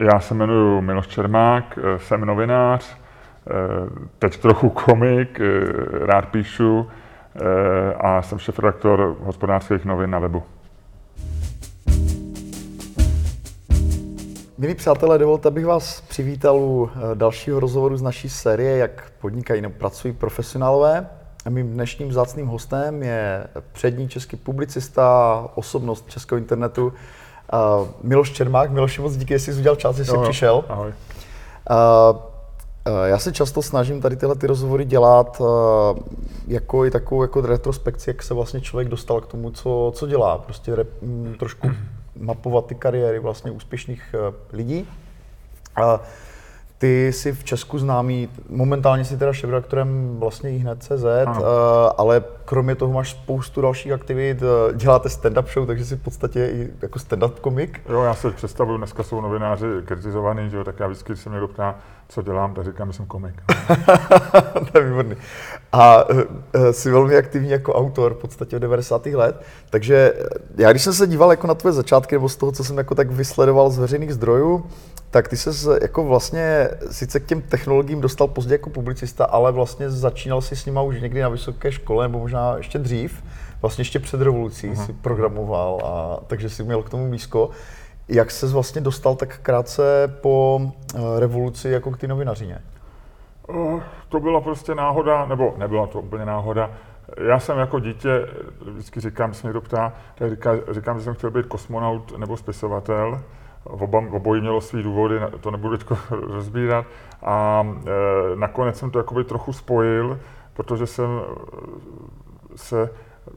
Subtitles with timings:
[0.00, 2.96] Já se jmenuji Miloš Čermák, jsem novinář,
[4.18, 5.40] teď trochu komik,
[6.00, 6.86] rád píšu
[8.00, 10.42] a jsem šef-redaktor hospodářských novin na webu.
[14.58, 19.74] Milí přátelé, dovolte, abych vás přivítal u dalšího rozhovoru z naší série, jak podnikají nebo
[19.78, 21.06] pracují profesionálové.
[21.46, 26.92] A mým dnešním zácným hostem je přední český publicista, osobnost českého internetu,
[27.52, 28.70] uh, Miloš Čermák.
[28.70, 30.64] Miloši, moc díky, jestli jsi udělal čas, že jsi přišel.
[30.68, 30.92] Ahoj.
[31.70, 32.16] Uh,
[33.04, 35.46] já se často snažím tady tyhle ty rozhovory dělat uh,
[36.46, 40.38] jako i takovou jako retrospekci, jak se vlastně člověk dostal k tomu, co, co dělá.
[40.38, 41.70] Prostě re, m, trošku
[42.20, 44.88] mapovat ty kariéry vlastně úspěšných uh, lidí.
[45.78, 45.84] Uh,
[46.80, 51.44] ty jsi v Česku známý, momentálně jsi teda šéfredaktorem vlastně ihned.cz, uh,
[51.96, 56.46] ale kromě toho máš spoustu dalších aktivit, uh, děláte stand-up show, takže jsi v podstatě
[56.46, 57.80] i jako stand-up komik.
[57.88, 61.28] Jo, já se představuju, dneska jsou novináři kritizovaný, že jo, tak já vždycky, když se
[61.28, 61.74] mě někdo ptá,
[62.08, 63.34] co dělám, tak říkám, že jsem komik.
[64.72, 65.16] to je výborný.
[65.72, 66.20] A uh,
[66.70, 69.06] jsi velmi aktivní jako autor v podstatě od 90.
[69.06, 70.12] let, takže
[70.56, 72.94] já když jsem se díval jako na tvoje začátky, nebo z toho, co jsem jako
[72.94, 74.66] tak vysledoval z veřejných zdrojů,
[75.10, 79.90] tak ty se jako vlastně sice k těm technologiím dostal později jako publicista, ale vlastně
[79.90, 83.24] začínal si s nima už někdy na vysoké škole, nebo možná ještě dřív,
[83.62, 84.86] vlastně ještě před revolucí uh-huh.
[84.86, 87.50] si programoval, a, takže si měl k tomu blízko.
[88.08, 89.82] Jak se vlastně dostal tak krátce
[90.20, 92.58] po uh, revoluci jako k ty novinařině?
[93.48, 96.70] Uh, to byla prostě náhoda, nebo nebyla to úplně náhoda.
[97.28, 98.26] Já jsem jako dítě,
[98.72, 103.20] vždycky říkám, se někdo ptá, tak říkám, říkám, že jsem chtěl být kosmonaut nebo spisovatel.
[103.64, 106.86] Oba, obojí mělo své důvody, to nebudu teď rozbírat.
[107.22, 110.20] A e, nakonec jsem to jakoby trochu spojil,
[110.54, 111.08] protože jsem
[112.56, 112.90] se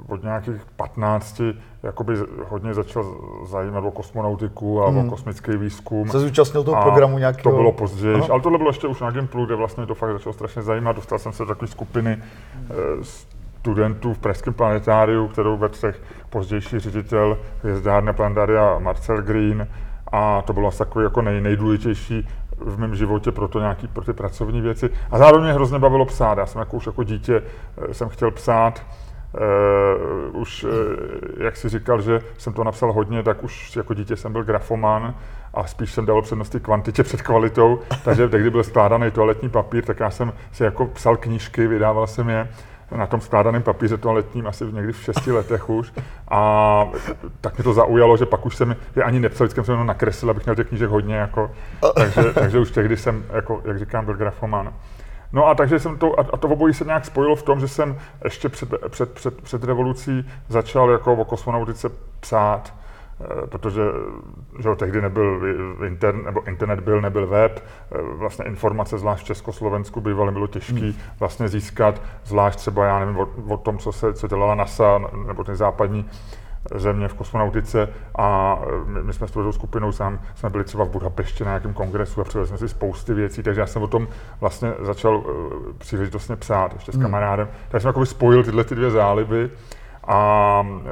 [0.07, 1.41] od nějakých 15
[1.83, 2.13] jakoby
[2.49, 4.97] hodně začal zajímat o kosmonautiku a hmm.
[4.97, 6.09] o kosmický výzkum.
[6.09, 7.51] Se zúčastnil toho programu nějakého?
[7.51, 10.33] To bylo později, ale tohle bylo ještě už na Gimplu, kde vlastně to fakt začalo
[10.33, 10.95] strašně zajímat.
[10.95, 12.21] Dostal jsem se do takové skupiny
[12.53, 13.03] hmm.
[13.63, 15.77] studentů v Pražském planetáriu, kterou vedl
[16.29, 19.67] pozdější ředitel hvězdárny Planetaria Marcel Green
[20.13, 24.03] a to bylo asi takový jako nej, nejdůležitější v mém životě pro to nějaký, pro
[24.03, 24.89] ty pracovní věci.
[25.11, 26.37] A zároveň mě hrozně bavilo psát.
[26.37, 27.43] Já jsem jako už jako dítě
[27.89, 28.85] eh, jsem chtěl psát,
[30.31, 30.71] Uh, už, uh,
[31.37, 35.15] jak si říkal, že jsem to napsal hodně, tak už jako dítě jsem byl grafoman
[35.53, 39.99] a spíš jsem dal přednosti kvantitě před kvalitou, takže tehdy byl skládaný toaletní papír, tak
[39.99, 42.49] já jsem si jako psal knížky, vydával jsem je
[42.97, 45.93] na tom skládaném papíře toaletním asi někdy v šesti letech už.
[46.27, 46.85] A
[47.41, 50.31] tak mě to zaujalo, že pak už jsem je ani nepsal, vždycky jsem jenom nakreslil,
[50.31, 51.51] abych měl těch knížek hodně, jako,
[51.95, 54.73] takže, takže už tehdy jsem, jako, jak říkám, byl grafoman.
[55.33, 57.97] No a takže jsem to, a to obojí se nějak spojilo v tom, že jsem
[58.23, 61.89] ještě před, před, před, před revolucí začal jako o kosmonautice
[62.19, 62.73] psát.
[63.21, 63.81] Eh, protože
[64.59, 65.41] že tehdy nebyl
[65.87, 70.79] internet, nebo internet byl, nebyl web, eh, vlastně informace, zvlášť v Československu, bývaly bylo těžké
[70.79, 70.93] hmm.
[71.19, 75.43] vlastně získat, zvlášť třeba, já nevím, o, o tom, co se co dělala NASA, nebo
[75.43, 76.05] ty západní
[76.75, 80.83] země v kosmonautice a eh, my, my jsme s tou skupinou sám, jsme byli třeba
[80.83, 83.87] v Budapešti na nějakém kongresu a přivezli jsme si spousty věcí, takže já jsem o
[83.87, 84.07] tom
[84.41, 85.23] vlastně začal uh,
[85.77, 87.03] příležitostně psát ještě s hmm.
[87.03, 87.47] kamarádem.
[87.69, 89.49] Takže jsem jako spojil tyhle ty dvě záliby
[90.07, 90.89] a e,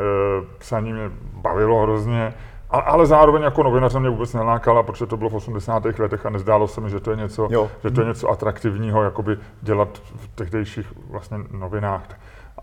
[0.58, 2.34] psaní mě bavilo hrozně,
[2.72, 5.86] a, ale zároveň jako novináře mě vůbec nelákala, protože to bylo v 80.
[6.00, 7.48] letech a nezdálo se mi, že to je něco,
[7.84, 12.04] že to je něco atraktivního, jakoby dělat v tehdejších vlastně novinách.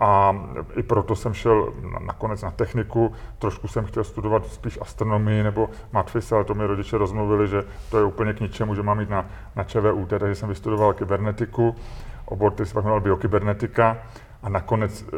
[0.01, 0.37] A
[0.77, 1.73] i proto jsem šel
[2.07, 6.99] nakonec na techniku, trošku jsem chtěl studovat spíš astronomii nebo matfis, ale to mi rodiče
[6.99, 9.27] rozmluvili, že to je úplně k ničemu, že mám jít na,
[9.57, 11.75] na ČVUT, takže jsem vystudoval kybernetiku,
[12.25, 13.97] obor, který se pak jmenoval biokybernetika
[14.43, 15.17] a nakonec, eh,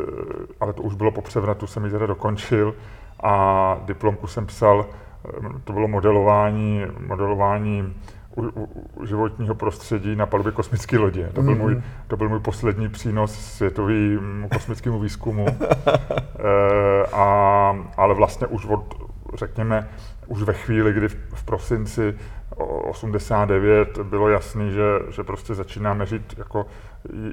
[0.60, 2.75] ale to už bylo po převratu, jsem ji teda dokončil
[3.22, 5.31] a diplomku jsem psal, eh,
[5.64, 7.94] to bylo modelování, modelování
[8.36, 11.31] u, u, životního prostředí na palubě kosmické lodě.
[11.34, 11.82] To byl, můj, mhm.
[12.06, 15.46] to byl můj poslední přínos světovému kosmickému výzkumu.
[15.49, 18.94] e, a, ale vlastně už od,
[19.34, 19.88] řekněme,
[20.31, 22.15] už ve chvíli, kdy v, prosinci
[22.56, 26.67] 89 bylo jasný, že, že prostě začínáme žít jako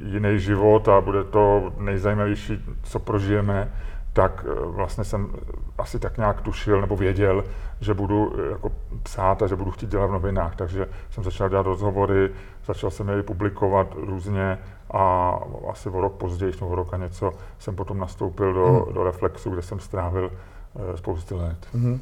[0.06, 3.72] jiný život a bude to nejzajímavější, co prožijeme,
[4.14, 5.30] tak eh, vlastně jsem
[5.78, 7.44] asi tak nějak tušil nebo věděl,
[7.80, 8.72] že budu eh, jako
[9.04, 10.56] psát a že budu chtít dělat v novinách.
[10.56, 12.30] Takže jsem začal dělat rozhovory,
[12.66, 14.58] začal jsem je publikovat různě
[14.92, 15.34] a
[15.72, 18.94] asi o rok později, o rok a něco, jsem potom nastoupil do, hmm.
[18.94, 20.32] do Reflexu, kde jsem strávil
[20.74, 21.68] uh, spousty let.
[21.74, 22.00] Hmm.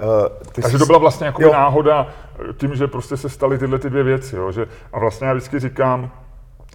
[0.00, 0.78] Uh, Takže jsi...
[0.78, 2.06] to byla vlastně jako náhoda
[2.56, 4.36] tím, že prostě se staly tyhle ty dvě věci.
[4.36, 6.10] Jo, že, a vlastně já vždycky říkám,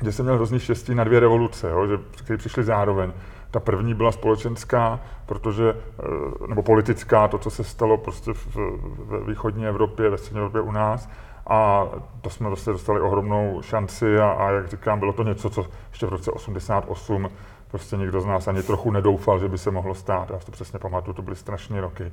[0.03, 3.11] že jsem měl hrozný štěstí na dvě revoluce, jo, že, které přišly zároveň.
[3.51, 9.27] Ta první byla společenská, protože, eh, nebo politická, to, co se stalo prostě v, v
[9.27, 11.09] východní Evropě, ve střední Evropě u nás,
[11.47, 11.85] a
[12.21, 16.05] to jsme vlastně dostali ohromnou šanci a, a jak říkám, bylo to něco, co ještě
[16.05, 17.29] v roce 88
[17.71, 20.29] prostě nikdo z nás ani trochu nedoufal, že by se mohlo stát.
[20.29, 22.11] Já si to přesně pamatuju, to byly strašné roky.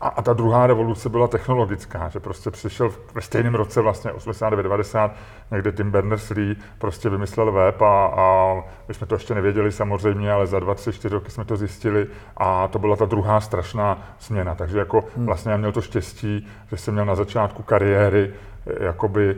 [0.00, 5.10] A, a ta druhá revoluce byla technologická, že prostě přišel ve stejném roce, vlastně 89-90,
[5.50, 8.54] někde Tim Berners-Lee prostě vymyslel web a, a
[8.88, 12.06] my jsme to ještě nevěděli samozřejmě, ale za dva, tři, čtyři roky jsme to zjistili
[12.36, 14.54] a to byla ta druhá strašná změna.
[14.54, 15.26] Takže jako hmm.
[15.26, 18.30] vlastně já měl to štěstí, že jsem měl na začátku kariéry
[18.66, 19.36] eh, jakoby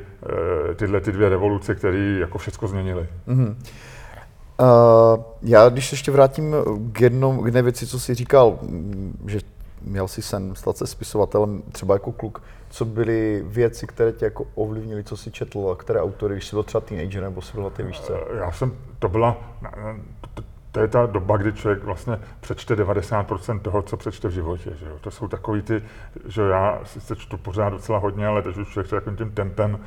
[0.70, 3.06] eh, tyhle ty dvě revoluce, které jako všechno změnily.
[3.26, 3.58] Hmm.
[4.60, 6.54] Uh, já když ještě vrátím
[6.92, 8.58] k, jednom, k jedné věci, co jsi říkal,
[9.26, 9.38] že
[9.84, 14.46] měl si sen stát se spisovatelem třeba jako kluk, co byly věci, které tě jako
[14.54, 17.62] ovlivnily, co si četl a které autory, když jsi byl třeba teenager nebo jsi byl
[17.62, 18.12] na té výšce?
[18.14, 19.36] Eh, já jsem, to byla,
[20.72, 24.70] to, je ta doba, kdy člověk vlastně přečte 90% toho, co přečte v životě.
[24.74, 24.98] Že jo?
[25.00, 25.82] To jsou takový ty,
[26.28, 29.78] že já sice čtu pořád docela hodně, ale teď už člověk takovým tím tempem,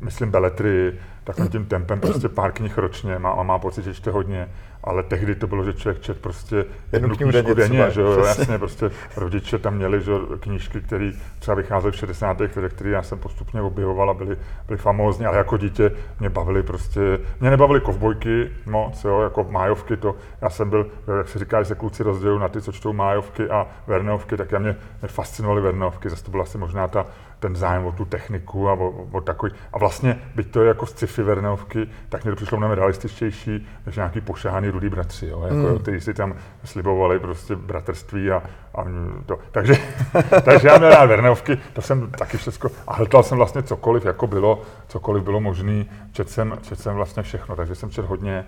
[0.00, 4.10] myslím beletry, takovým tím tempem prostě pár knih ročně má, a má pocit, že čte
[4.10, 4.48] hodně
[4.84, 8.58] ale tehdy to bylo, že člověk čet prostě jednu knihu denně, denně že jo, jasně,
[8.58, 12.40] prostě rodiče tam měli že, knížky, které třeba vycházely v 60.
[12.40, 14.36] letech, které já jsem postupně objevoval a byly,
[14.66, 17.00] byly famózní, ale jako dítě mě bavily prostě,
[17.40, 20.86] mě nebavily kovbojky moc, jo, jako májovky, to, já jsem byl,
[21.18, 24.52] jak se říká, že se kluci rozdělují na ty, co čtou májovky a verneovky, tak
[24.52, 27.06] já mě, mě fascinovaly verneovky, zase to byla asi možná ta,
[27.44, 29.52] ten zájem o tu techniku a o, o takový.
[29.72, 33.96] A vlastně, byť to je jako sci-fi verneovky, tak mě to přišlo mnohem realističtější než
[33.96, 35.78] nějaký pošahaný rudý bratři, jo, jako, mm.
[35.78, 38.42] kteří si tam slibovali prostě bratrství a,
[38.74, 38.84] a
[39.26, 39.38] to.
[39.50, 39.74] Takže,
[40.44, 44.26] takže já měl rád verneovky, to jsem taky všechno, a hltal jsem vlastně cokoliv, jako
[44.26, 48.44] bylo, cokoliv bylo možný, čet jsem, čet jsem vlastně všechno, takže jsem čet hodně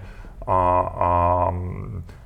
[0.46, 1.52] a, a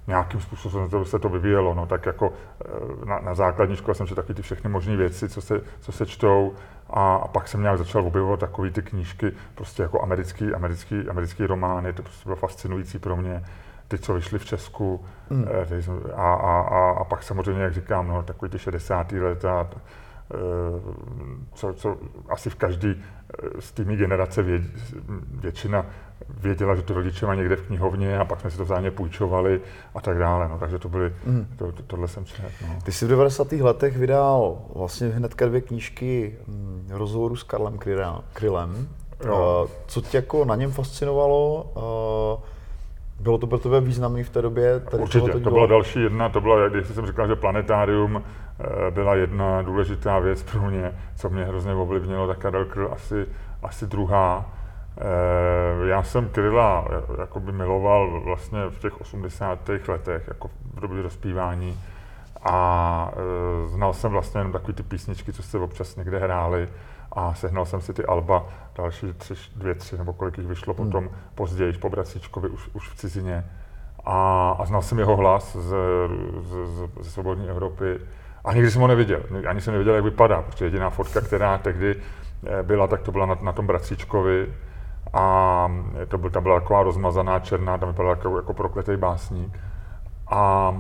[0.07, 1.75] nějakým způsobem to, se to vyvíjelo.
[1.75, 5.29] No, tak jako eh, na, na základní škole jsem četl taky ty všechny možné věci,
[5.29, 6.53] co se, co se čtou.
[6.91, 11.47] A, a, pak jsem nějak začal objevovat takové ty knížky, prostě jako americký, americký, americký
[11.47, 13.43] romány, to prostě bylo fascinující pro mě.
[13.89, 15.05] Ty, co vyšly v Česku.
[15.31, 15.45] Mm.
[16.15, 19.13] A, a, a, a, pak samozřejmě, jak říkám, no, takový ty 60.
[19.13, 20.37] leta, eh,
[21.55, 21.97] co, co
[22.29, 23.03] asi v každý
[23.59, 24.61] z té generace vě,
[25.41, 25.87] většina
[26.37, 29.61] věděla, že to rodiče mají někde v knihovně a pak jsme si to vzájemně půjčovali
[29.95, 30.49] a tak dále.
[30.49, 31.47] No, takže to byly, mm.
[31.57, 32.43] to, to, tohle jsem četl.
[32.69, 32.79] No.
[32.85, 33.53] Ty jsi v 90.
[33.53, 37.79] letech vydal vlastně hnedka dvě knížky hm, rozhovoru s Karlem
[38.33, 38.89] Krylem.
[39.25, 39.63] Jo.
[39.63, 41.71] Uh, co tě jako na něm fascinovalo?
[41.77, 42.45] Uh,
[43.21, 44.81] bylo to pro tebe významný v té době?
[44.81, 48.23] Tady Určitě, to byla další jedna, to byla, když jsem říkal, že planetárium
[48.61, 53.27] eh, byla jedna důležitá věc pro mě, co mě hrozně ovlivnilo, tak Karel Kryl asi,
[53.63, 54.53] asi druhá.
[55.01, 59.69] Eh, já jsem Kryla eh, jakoby miloval vlastně v těch 80.
[59.89, 61.81] letech, jako v době rozpívání.
[62.45, 63.13] A
[63.67, 66.69] znal jsem vlastně jenom takové ty písničky, co se občas někde hrály
[67.13, 70.87] a sehnal jsem si ty alba, další tři, dvě, tři nebo kolik jich vyšlo hmm.
[70.87, 73.45] potom později, po Bracíčkovi už, už v cizině.
[74.05, 75.75] A, a znal jsem jeho hlas z,
[76.41, 78.01] z, z, ze svobodní Evropy
[78.45, 79.23] a nikdy jsem ho neviděl.
[79.49, 81.97] Ani jsem nevěděl, jak vypadá, protože jediná fotka, která tehdy
[82.47, 84.47] eh, byla, tak to byla na, na tom Bracíčkovi.
[85.13, 85.73] A
[86.09, 89.59] to byl, ta byla taková rozmazaná černá, tam vypadala jako, jako prokletý básník.
[90.31, 90.75] A,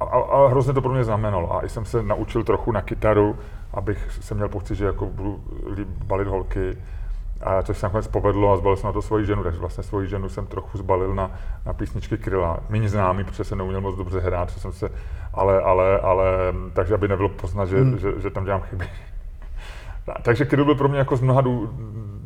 [0.00, 1.56] a, a hrozně to pro mě znamenalo.
[1.56, 3.36] A i jsem se naučil trochu na kytaru,
[3.74, 5.40] abych se měl pocit, že jako budu
[6.04, 6.78] balit holky.
[7.40, 10.08] A což se nakonec povedlo a zbalil jsem na to svoji ženu, takže vlastně svoji
[10.08, 11.30] ženu jsem trochu zbalil na,
[11.66, 12.58] na písničky Kryla.
[12.68, 14.88] Méně známý, protože jsem neuměl moc dobře hrát, jsem se,
[15.34, 16.24] ale, ale, ale,
[16.72, 17.98] takže aby nebylo poznat, že, hmm.
[17.98, 18.88] že, že tam dělám chyby.
[20.22, 21.42] Takže Kryl byl pro mě jako z mnoha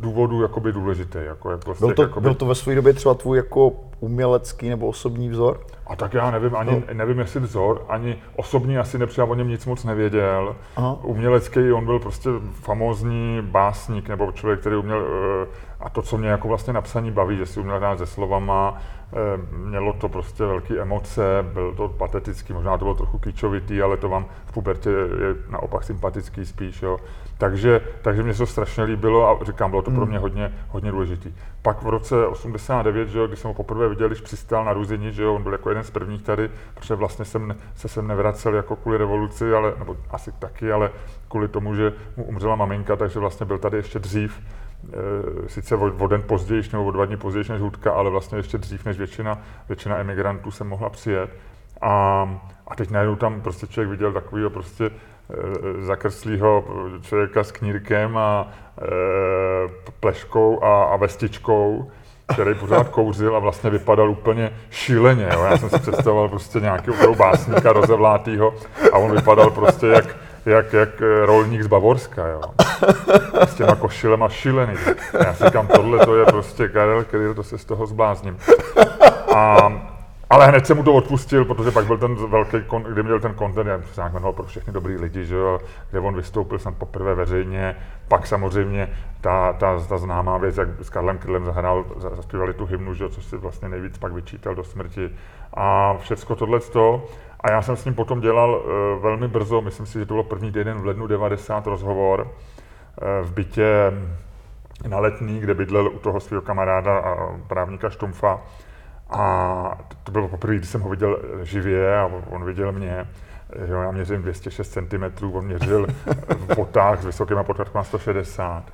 [0.05, 1.19] důvodů jakoby důležitý.
[1.23, 2.23] Jako, jako byl, to, jakoby...
[2.23, 5.61] byl to ve své době třeba tvůj jako umělecký nebo osobní vzor?
[5.87, 6.83] A tak já nevím, ani no.
[6.93, 10.57] nevím, jestli vzor, ani osobní asi nepřijal o něm nic moc nevěděl.
[10.77, 10.99] Aha.
[11.03, 15.07] Umělecký, on byl prostě famózní básník nebo člověk, který uměl,
[15.43, 15.47] eh,
[15.81, 18.79] a to, co mě jako vlastně napsaní baví, že si uměl hrát se slovama,
[19.13, 19.17] eh,
[19.57, 24.09] mělo to prostě velké emoce, byl to patetický, možná to bylo trochu kýčovitý, ale to
[24.09, 26.97] vám v pubertě je naopak sympatický spíš, jo.
[27.39, 30.09] Takže, takže mě se to strašně líbilo a říkám, bylo to pro hmm.
[30.09, 31.33] mě hodně, hodně důležitý.
[31.63, 35.13] Pak v roce 89, že jo, když jsem ho poprvé viděl, když přistál na Ruzini,
[35.13, 38.55] že jo, on byl jako jeden z prvních tady, protože vlastně jsem se sem nevracel
[38.55, 40.91] jako kvůli revoluci, ale, nebo asi taky, ale
[41.29, 44.43] kvůli tomu, že mu umřela maminka, takže vlastně byl tady ještě dřív,
[44.93, 48.39] e, sice o, o den později, nebo o dva dny později než Hudka, ale vlastně
[48.39, 49.39] ještě dřív než většina,
[49.69, 51.31] většina emigrantů se mohla přijet.
[51.81, 52.23] A,
[52.69, 54.91] a teď najednou tam prostě člověk viděl takovýho prostě
[55.81, 56.65] zakrslýho
[57.03, 58.49] člověka s knírkem a
[58.83, 58.85] e,
[60.01, 61.91] pleškou a, a vestičkou
[62.33, 65.29] který pořád kouřil a vlastně vypadal úplně šíleně.
[65.33, 65.45] Jo.
[65.51, 68.55] Já jsem si představoval prostě nějakého básníka rozevlátýho
[68.93, 70.89] a on vypadal prostě jak, jak, jak
[71.25, 72.29] rolník z Bavorska.
[72.29, 72.41] Jo.
[73.47, 74.75] S těma košilema šílený.
[75.25, 78.39] Já si říkám, tohle to je prostě Karel Kryl, to se z toho zblázním.
[79.35, 79.73] A
[80.31, 82.57] ale hned jsem mu to odpustil, protože pak byl ten velký,
[82.89, 84.03] kdy měl ten kontent, já se
[84.33, 87.77] pro všechny dobrý lidi, že jo, kde on vystoupil jsem poprvé veřejně,
[88.09, 88.91] pak samozřejmě
[89.21, 93.11] ta, ta, ta známá věc, jak s Karlem Krylem zahrál, zaspívali tu hymnu, že jo,
[93.11, 95.11] což si vlastně nejvíc pak vyčítal do smrti.
[95.55, 96.61] A všecko tohle
[97.41, 100.25] a já jsem s ním potom dělal uh, velmi brzo, myslím si, že to bylo
[100.25, 103.93] první týden v lednu 90 rozhovor uh, v bytě
[104.89, 108.41] na letní, kde bydlel u toho svého kamaráda a právníka Štumfa.
[109.11, 113.07] A to bylo poprvé, když jsem ho viděl živě a on viděl mě.
[113.67, 115.87] Jo, já měřím 206 cm, on měřil
[116.29, 118.65] v botách s vysokýma potrhama 160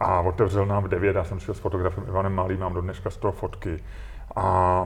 [0.00, 3.10] a otevřel nám v 9, já jsem šel s fotografem Ivanem Malým, mám do dneška
[3.10, 3.82] z toho fotky
[4.36, 4.84] a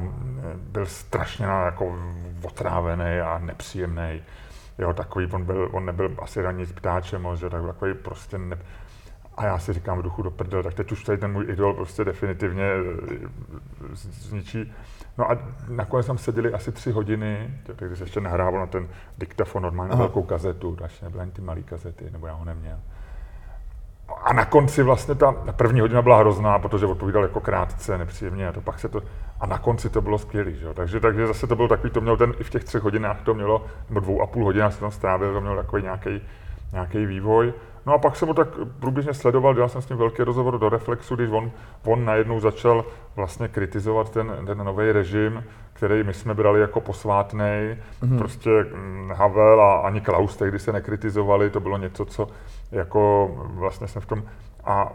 [0.56, 1.98] byl strašně jako
[2.42, 4.22] otrávený a nepříjemný.
[4.78, 8.58] Jo, takový, on, byl, on nebyl asi ranní ptáčem, že tak takový prostě ne...
[9.36, 11.74] A já si říkám v duchu do prdel, tak teď už tady ten můj idol
[11.74, 13.28] prostě definitivně eh,
[13.94, 14.72] zničí.
[15.18, 15.38] No a
[15.68, 18.88] nakonec tam seděli asi tři hodiny, když se ještě nahrával na ten
[19.18, 20.02] diktafon, normálně Aha.
[20.02, 22.78] velkou kazetu, až nebyly ani ty malé kazety, nebo já ho neměl.
[24.24, 28.52] A na konci vlastně ta první hodina byla hrozná, protože odpovídal jako krátce, nepříjemně a
[28.52, 29.02] to pak se to,
[29.40, 30.74] a na konci to bylo skvělé, že jo?
[30.74, 33.34] Takže, takže zase to bylo takový, to mělo ten, i v těch třech hodinách to
[33.34, 36.20] mělo, nebo dvou a půl hodinách se tam strávil, to mělo takový nějaký,
[36.72, 37.52] nějaký vývoj.
[37.86, 38.48] No a pak jsem ho tak
[38.80, 41.50] průběžně sledoval, dělal jsem s ním velký rozhovor do Reflexu, když on,
[41.84, 42.84] on najednou začal
[43.16, 47.40] vlastně kritizovat ten, ten nový režim, který my jsme brali jako posvátný.
[47.40, 48.18] Mm-hmm.
[48.18, 52.28] Prostě mm, Havel a ani Klaus tehdy se nekritizovali, to bylo něco, co
[52.72, 54.22] jako vlastně jsme v tom
[54.66, 54.92] a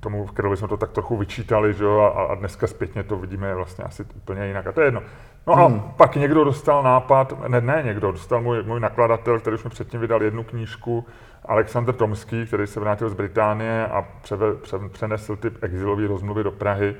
[0.00, 3.54] tomu Krylovi jsme to tak trochu vyčítali, že jo, a, a dneska zpětně to vidíme
[3.54, 4.66] vlastně asi úplně jinak.
[4.66, 5.02] A to je jedno.
[5.46, 5.80] No a hmm.
[5.96, 10.00] pak někdo dostal nápad, ne, ne někdo, dostal můj, můj nakladatel, který už mi předtím
[10.00, 11.06] vydal jednu knížku,
[11.44, 16.50] Alexander Tomský, který se vrátil z Británie a převe, pře, přenesl ty exilové rozmluvy do
[16.50, 16.94] Prahy,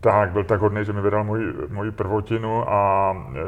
[0.00, 3.40] tak byl tak hodný, že mi vydal můj, můj prvotinu a e,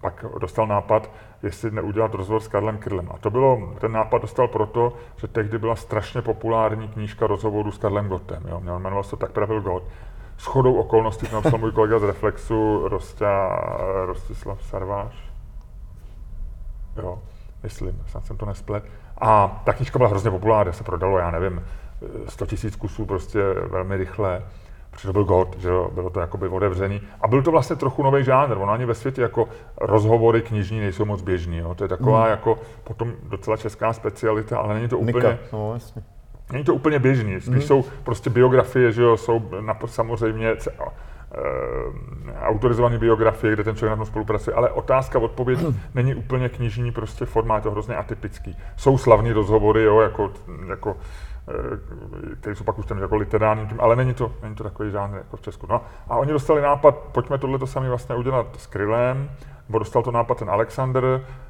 [0.00, 1.10] pak dostal nápad,
[1.42, 3.08] jestli neudělat rozhovor s Karlem Krylem.
[3.14, 7.78] A to bylo, ten nápad dostal proto, že tehdy byla strašně populární knížka rozhovoru s
[7.78, 8.42] Karlem Gottem.
[8.48, 8.60] Jo.
[8.60, 9.84] Měl jmenoval se tak pravil Gott.
[10.36, 13.26] S chodou okolností to napsal můj kolega z Reflexu, Rostě,
[14.04, 15.30] Rostislav Sarváš.
[16.96, 17.18] Jo,
[17.62, 18.84] myslím, snad jsem to nesplet.
[19.20, 21.62] A ta knížka byla hrozně populární, se prodalo, já nevím,
[22.28, 23.40] 100 tisíc kusů prostě
[23.70, 24.42] velmi rychle
[24.90, 27.00] protože to byl God, že jo, bylo to jakoby otevřený.
[27.20, 29.48] A byl to vlastně trochu nový žánr, ono ani ve světě jako
[29.80, 31.74] rozhovory knižní nejsou moc běžný, jo.
[31.74, 32.30] to je taková mm.
[32.30, 35.28] jako potom docela česká specialita, ale není to úplně...
[35.28, 35.38] Nika.
[35.52, 36.02] No, jasně.
[36.52, 37.62] Není to úplně běžný, spíš mm.
[37.62, 40.56] jsou prostě biografie, že jo, jsou na, samozřejmě
[41.34, 45.58] Eh, autorizované biografie, kde ten člověk na tom spolupracuje, ale otázka, odpověď
[45.94, 48.56] není úplně knižní prostě formát, je to hrozně atypický.
[48.76, 50.32] Jsou slavní rozhovory, jo, jako,
[50.68, 50.96] jako
[51.50, 55.16] eh, které jsou pak už ten jako literární ale není to, není to takový žánr
[55.16, 55.66] jako v Česku.
[55.70, 59.30] No, a oni dostali nápad, pojďme tohle to sami vlastně udělat s Krylem,
[59.68, 61.04] nebo dostal to nápad ten Alexander,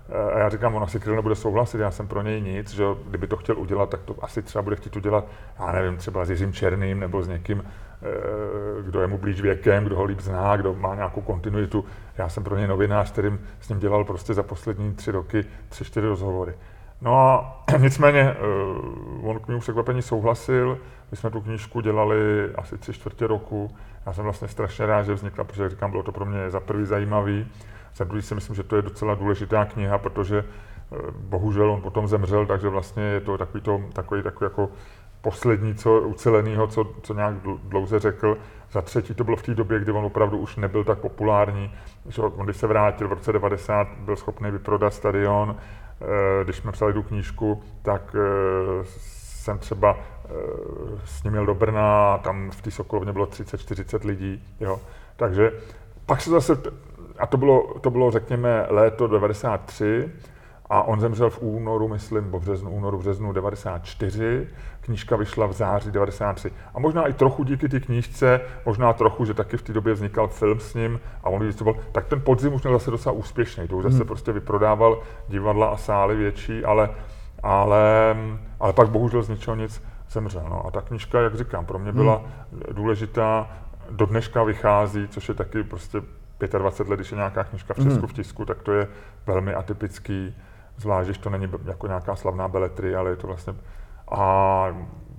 [0.09, 2.85] eh, a já říkám, on asi Kryl nebude souhlasit, já jsem pro něj nic, že
[3.09, 5.25] kdyby to chtěl udělat, tak to asi třeba bude chtít udělat,
[5.59, 7.62] já nevím, třeba s Jiřím Černým nebo s někým,
[8.02, 11.85] Eh, kdo je mu blíž věkem, kdo ho líp zná, kdo má nějakou kontinuitu.
[12.19, 15.85] Já jsem pro něj novinář, kterým s ním dělal prostě za poslední tři roky tři,
[15.85, 16.54] čtyři rozhovory.
[17.02, 18.37] No a nicméně eh,
[19.23, 20.78] on k mému překvapení souhlasil,
[21.11, 23.71] my jsme tu knížku dělali asi tři čtvrtě roku.
[24.07, 26.85] Já jsem vlastně strašně rád, že vznikla, protože říkám, bylo to pro mě za prvý
[26.85, 27.47] zajímavý.
[27.95, 32.09] Za druhý si myslím, že to je docela důležitá kniha, protože eh, bohužel on potom
[32.09, 34.69] zemřel, takže vlastně je to takový, to, takový, takový jako
[35.21, 38.37] poslední, co uceleného, co, co nějak dlouze řekl.
[38.73, 41.75] Za třetí to bylo v té době, kdy on opravdu už nebyl tak populární.
[42.09, 45.57] Že on, když se vrátil v roce 90, byl schopný vyprodat stadion.
[46.02, 50.30] Eh, když jsme psali tu knížku, tak eh, jsem třeba eh,
[51.04, 54.45] s ním měl do Brna, tam v té Sokolovně bylo 30-40 lidí.
[54.61, 54.80] Jo.
[55.16, 55.52] Takže
[56.07, 56.57] pak se zase,
[57.19, 60.11] a to bylo, to bylo řekněme léto 93,
[60.71, 64.49] a on zemřel v únoru, myslím, v březnu, únoru, březnu 94,
[64.80, 66.52] knížka vyšla v září 93.
[66.75, 70.28] A možná i trochu díky té knížce, možná trochu, že taky v té době vznikal
[70.28, 73.68] film s ním a on byl, tak ten podzim už měl zase docela úspěšný.
[73.68, 74.06] To už zase hmm.
[74.06, 76.90] prostě vyprodával divadla a sály větší, ale,
[77.42, 78.16] ale,
[78.60, 80.46] ale pak bohužel z ničeho nic zemřel.
[80.50, 80.66] No.
[80.66, 82.62] A ta knížka, jak říkám, pro mě byla hmm.
[82.72, 83.49] důležitá,
[83.90, 86.02] do dneška vychází, což je taky prostě
[86.58, 88.06] 25 let, když je nějaká knižka v Česku hmm.
[88.06, 88.88] v tisku, tak to je
[89.26, 90.34] velmi atypický
[90.76, 93.54] zvlášť, když to není jako nějaká slavná beletry, ale je to vlastně...
[94.10, 94.66] A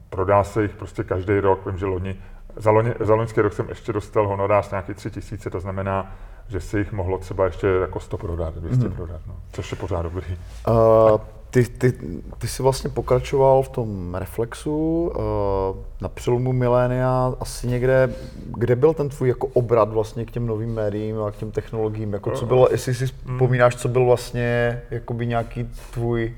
[0.10, 1.66] prodá se jich prostě každý rok.
[1.66, 2.18] Vím, že loni
[2.56, 6.16] za, loně, za loňský rok jsem ještě dostal honorář nějaký tři tisíce, to znamená,
[6.48, 8.96] že si jich mohlo třeba ještě jako 100 prodat, 200 hmm.
[8.96, 10.38] prodat, no, což je pořád dobrý.
[10.68, 11.20] Uh,
[11.50, 11.94] ty, ty,
[12.38, 15.22] ty jsi vlastně pokračoval v tom Reflexu uh,
[16.02, 18.14] na přelomu milénia asi někde,
[18.46, 22.14] kde byl ten tvůj jako obrat vlastně k těm novým médiím a k těm technologiím,
[22.14, 23.36] jako co bylo, jestli si hmm.
[23.36, 26.36] vzpomínáš, co byl vlastně jakoby nějaký tvůj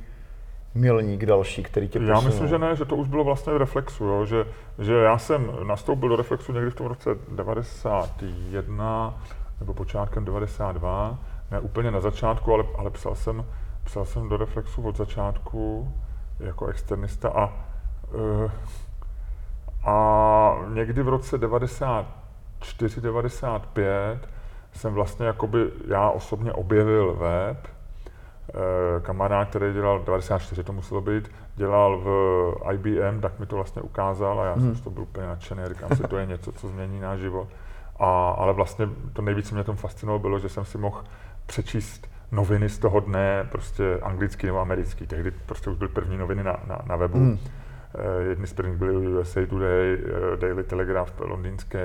[0.76, 2.16] milník další, který tě posunul?
[2.16, 4.26] Já myslím, že ne, že to už bylo vlastně v Reflexu, jo?
[4.26, 4.46] Že,
[4.80, 9.20] že já jsem nastoupil do Reflexu někdy v tom roce 91
[9.60, 11.20] nebo počátkem 92,
[11.52, 13.46] ne úplně na začátku, ale, ale psal, jsem,
[13.84, 15.94] psal jsem do Reflexu od začátku
[16.40, 17.54] jako externista a,
[18.14, 18.52] uh,
[19.86, 24.30] a někdy v roce 94, 95
[24.74, 27.73] jsem vlastně jakoby já osobně objevil web, Eh,
[29.02, 34.42] kamarád, který dělal, 94 to muselo být, dělal v IBM, tak mi to vlastně ukázal
[34.42, 34.76] a já hmm.
[34.76, 37.48] jsem to byl úplně nadšený, říkám si, to je něco, co změní náš život.
[38.00, 41.04] A, ale vlastně to nejvíc, co mě tom fascinovalo, bylo, že jsem si mohl
[41.46, 45.08] přečíst noviny z toho dne, prostě anglický nebo americký.
[45.08, 47.18] Tehdy prostě už byly první noviny na, na, na webu.
[47.18, 47.32] Hmm.
[47.32, 47.40] Uh,
[48.30, 51.78] jedny z prvních byly USA Today, uh, Daily Telegraph londýnský.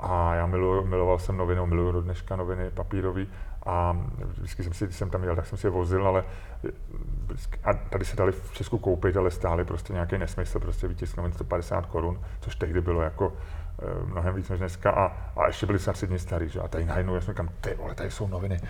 [0.00, 3.28] A já miluji, miloval jsem noviny, miluji do dneška noviny papírový.
[3.66, 6.24] A vždycky jsem si, jsem tam jel, tak jsem si je vozil, ale
[7.64, 11.86] a tady se dali v Česku koupit, ale stály prostě nějaký nesmysl, prostě výtisk 150
[11.86, 13.32] korun, což tehdy bylo jako
[13.82, 16.60] eh, mnohem víc než dneska a, a ještě byli snad dny starý, že?
[16.60, 18.60] A tady najednou já jsem říkám, ty vole, tady jsou noviny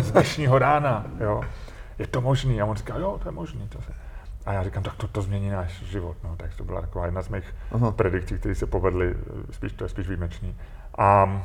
[0.00, 1.42] z dnešního rána, jo.
[1.98, 2.60] Je to možný?
[2.60, 3.68] A on říká, jo, to je možný.
[3.68, 3.92] To se...
[4.46, 6.16] A já říkám, tak to, to změní náš život.
[6.24, 7.90] No, tak to byla taková jedna z mých Aha.
[7.90, 9.14] predikcí, které se povedly,
[9.50, 10.56] spíš, to je spíš výjimečný.
[10.98, 11.40] A,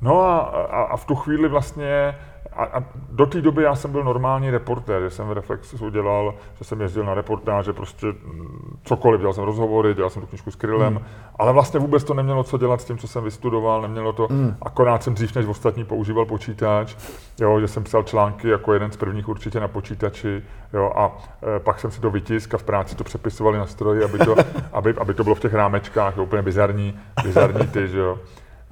[0.00, 2.14] no a, a, a v tu chvíli vlastně
[2.56, 6.34] a, a do té doby já jsem byl normální reportér, že jsem v Reflexu udělal,
[6.58, 10.50] že jsem jezdil na reportáže, prostě mm, cokoliv, dělal jsem rozhovory, dělal jsem tu knižku
[10.50, 11.00] s Krylem, mm.
[11.36, 14.56] ale vlastně vůbec to nemělo co dělat s tím, co jsem vystudoval, nemělo to, mm.
[14.62, 16.96] akorát jsem dřív než ostatní používal počítač,
[17.40, 21.18] jo, že jsem psal články jako jeden z prvních určitě na počítači, jo, a
[21.56, 24.34] e, pak jsem si to vytisk a v práci to přepisovali na stroji, aby to,
[24.72, 28.18] aby, aby to bylo v těch rámečkách, jo, úplně bizarní, bizarní ty, že jo.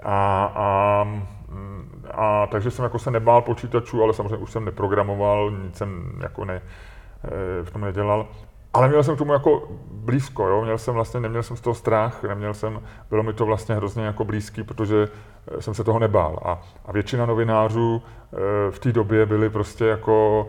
[0.03, 1.05] A, a
[2.15, 6.45] a takže jsem jako se nebál počítačů, ale samozřejmě už jsem neprogramoval, nic jsem jako
[6.45, 6.63] ne,
[7.25, 8.29] eh, v tom nedělal.
[8.75, 10.63] Ale měl jsem k tomu jako blízko, jo?
[10.63, 12.81] Měl jsem vlastně, neměl jsem z toho strach, neměl jsem,
[13.11, 15.09] bylo mi to vlastně hrozně jako blízký, protože
[15.59, 16.39] eh, jsem se toho nebál.
[16.45, 20.49] A, a většina novinářů e, v té době byli prostě jako,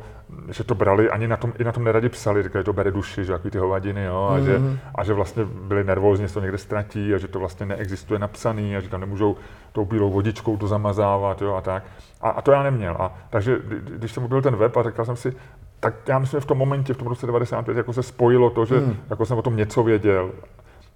[0.49, 2.91] že to brali, ani na tom, i na tom neradi psali, říkali, že to bere
[2.91, 4.29] duši, že jaký ty hovadiny, jo?
[4.31, 4.45] A, mm-hmm.
[4.45, 4.79] že, mhm.
[4.95, 8.77] a že vlastně byli nervózní, že to někde ztratí a že to vlastně neexistuje napsaný
[8.77, 9.35] a že tam nemůžou
[9.71, 11.83] tou bílou vodičkou to zamazávat, jo, a tak.
[12.21, 12.95] A, a to já neměl.
[12.99, 15.35] A, takže když jsem byl ten web a říkal jsem si,
[15.81, 18.65] tak já myslím, že v tom momentě, v tom roce 95, jako se spojilo to,
[18.65, 18.97] že hmm.
[19.09, 20.31] jako jsem o tom něco věděl,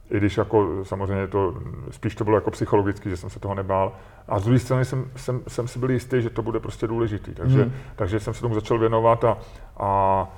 [0.10, 1.54] i když jako samozřejmě to,
[1.92, 3.92] spíš to bylo jako psychologicky, že jsem se toho nebál.
[4.28, 7.34] A z druhé strany jsem, jsem, jsem si byl jistý, že to bude prostě důležitý.
[7.34, 7.72] Takže, hmm.
[7.96, 9.38] takže jsem se tomu začal věnovat a,
[9.78, 10.30] a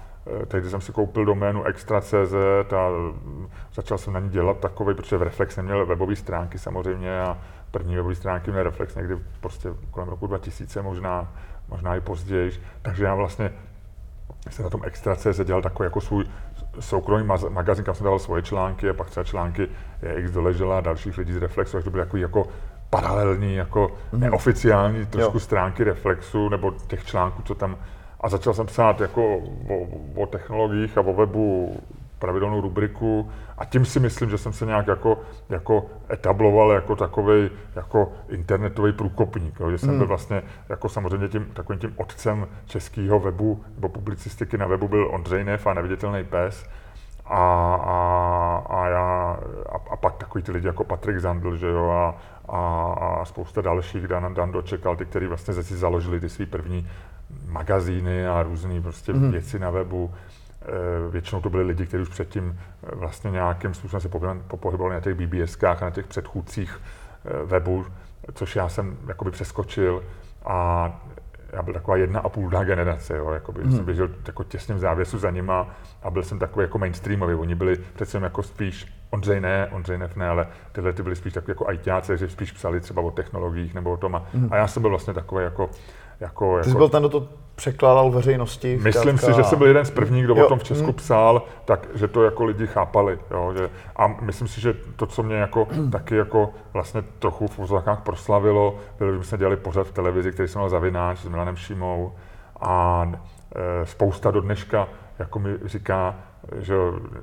[0.42, 2.34] e, tehdy jsem si koupil doménu extra.cz
[2.74, 2.90] a
[3.74, 7.38] začal jsem na ní dělat takový, protože v Reflex neměl webové stránky samozřejmě a
[7.72, 11.34] první webové stránky měl Reflex někdy prostě kolem roku 2000 možná,
[11.70, 12.52] možná i později.
[12.82, 13.52] Takže já vlastně
[14.50, 16.26] jsem na tom Extra.cz dělal takový jako svůj
[16.80, 19.68] soukromý magazín, kam jsem dával svoje články a pak třeba články
[20.16, 22.48] X doležela a dalších lidí z Reflexu, takže to byly takový jako
[22.90, 24.20] paralelní, jako mm.
[24.20, 25.40] neoficiální trošku jo.
[25.40, 27.78] stránky Reflexu nebo těch článků, co tam
[28.22, 29.38] a začal jsem psát jako
[29.70, 31.78] o, o technologiích a o webu
[32.20, 37.50] pravidelnou rubriku a tím si myslím, že jsem se nějak jako, jako etabloval jako takový
[37.76, 39.98] jako internetový průkopník, jo, že jsem hmm.
[39.98, 45.10] byl vlastně jako samozřejmě tím, takovým tím otcem českého webu nebo publicistiky na webu byl
[45.12, 46.66] Ondřej Neff a neviditelný pes
[47.30, 47.98] a, a,
[48.70, 49.38] a, já,
[49.70, 52.16] a, a pak takový ty lidi jako Patrik Zandl, že jo, a,
[52.50, 56.88] a, a spousta dalších, Dan, Dan dočekal, ty, kteří vlastně si založili ty své první
[57.48, 59.32] magazíny a různé prostě mm.
[59.32, 60.14] věci na webu.
[60.68, 64.10] Eh, většinou to byli lidi, kteří už předtím eh, vlastně nějakým způsobem se
[64.58, 66.82] pohybovali na těch BBSkách a na těch předchůdcích
[67.26, 67.86] eh, webu,
[68.34, 70.04] což já jsem jakoby přeskočil
[70.46, 70.92] a
[71.54, 73.72] já byl taková jedna a půl generace, jo, jakoby, hmm.
[73.72, 75.68] jsem běžel jako těsně v závěsu za nima
[76.04, 77.34] a byl jsem takový jako mainstreamový.
[77.34, 81.52] Oni byli přece jako spíš, Ondřej ne, Ondřej ne, ale tyhle ty byli spíš takový
[81.52, 84.50] jako ITáci, že spíš psali třeba o technologiích nebo o tom a, hmm.
[84.52, 85.70] a já jsem byl vlastně takový jako
[86.20, 88.80] jako, Ty jako, jsi byl ten, kdo to překládal veřejnosti.
[88.84, 90.46] Myslím si, že jsem byl jeden z prvních, kdo jo.
[90.46, 90.94] o tom v Česku hmm.
[90.94, 93.20] psal, tak, že to jako lidi chápali.
[93.32, 97.58] Jo, že, a myslím si, že to, co mě jako taky jako vlastně trochu v
[97.58, 101.56] vozovkách proslavilo, bylo, že jsme dělali pořad v televizi, který jsem měl zavináč s Milanem
[101.56, 102.14] Šimou
[102.62, 103.06] a
[103.56, 104.88] e, spousta do dneška
[105.20, 106.16] jako mi říká,
[106.56, 106.76] že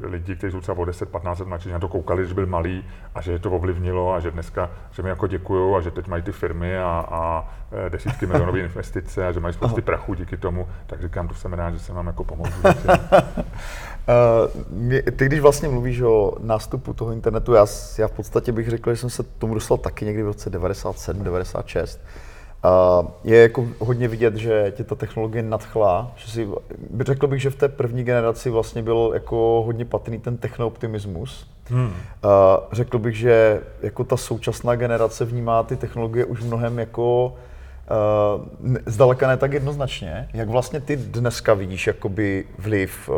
[0.03, 2.85] lidi, kteří jsou třeba o 10, 15 let mladší, na to koukali, když byl malý
[3.15, 6.07] a že je to ovlivnilo a že dneska, že mi jako děkují a že teď
[6.07, 7.53] mají ty firmy a, a
[7.87, 11.53] e, desítky milionové investice a že mají spousty prachu díky tomu, tak říkám, to jsem
[11.53, 12.53] rád, že jsem vám jako pomohl.
[14.09, 17.67] Uh, ty, když vlastně mluvíš o nástupu toho internetu, já,
[17.99, 21.25] já v podstatě bych řekl, že jsem se tomu dostal taky někdy v roce 97,
[21.25, 22.01] 96.
[22.65, 26.49] Uh, je jako hodně vidět, že tě ta technologie nadchla, že si,
[27.01, 31.51] řekl bych, že v té první generaci vlastně byl jako hodně patrný ten technooptimismus.
[31.69, 31.85] Hmm.
[31.85, 31.91] Uh,
[32.73, 37.37] řekl bych, že jako ta současná generace vnímá ty technologie už mnohem jako
[38.61, 40.29] uh, zdaleka ne tak jednoznačně.
[40.33, 43.15] Jak vlastně ty dneska vidíš jakoby vliv uh,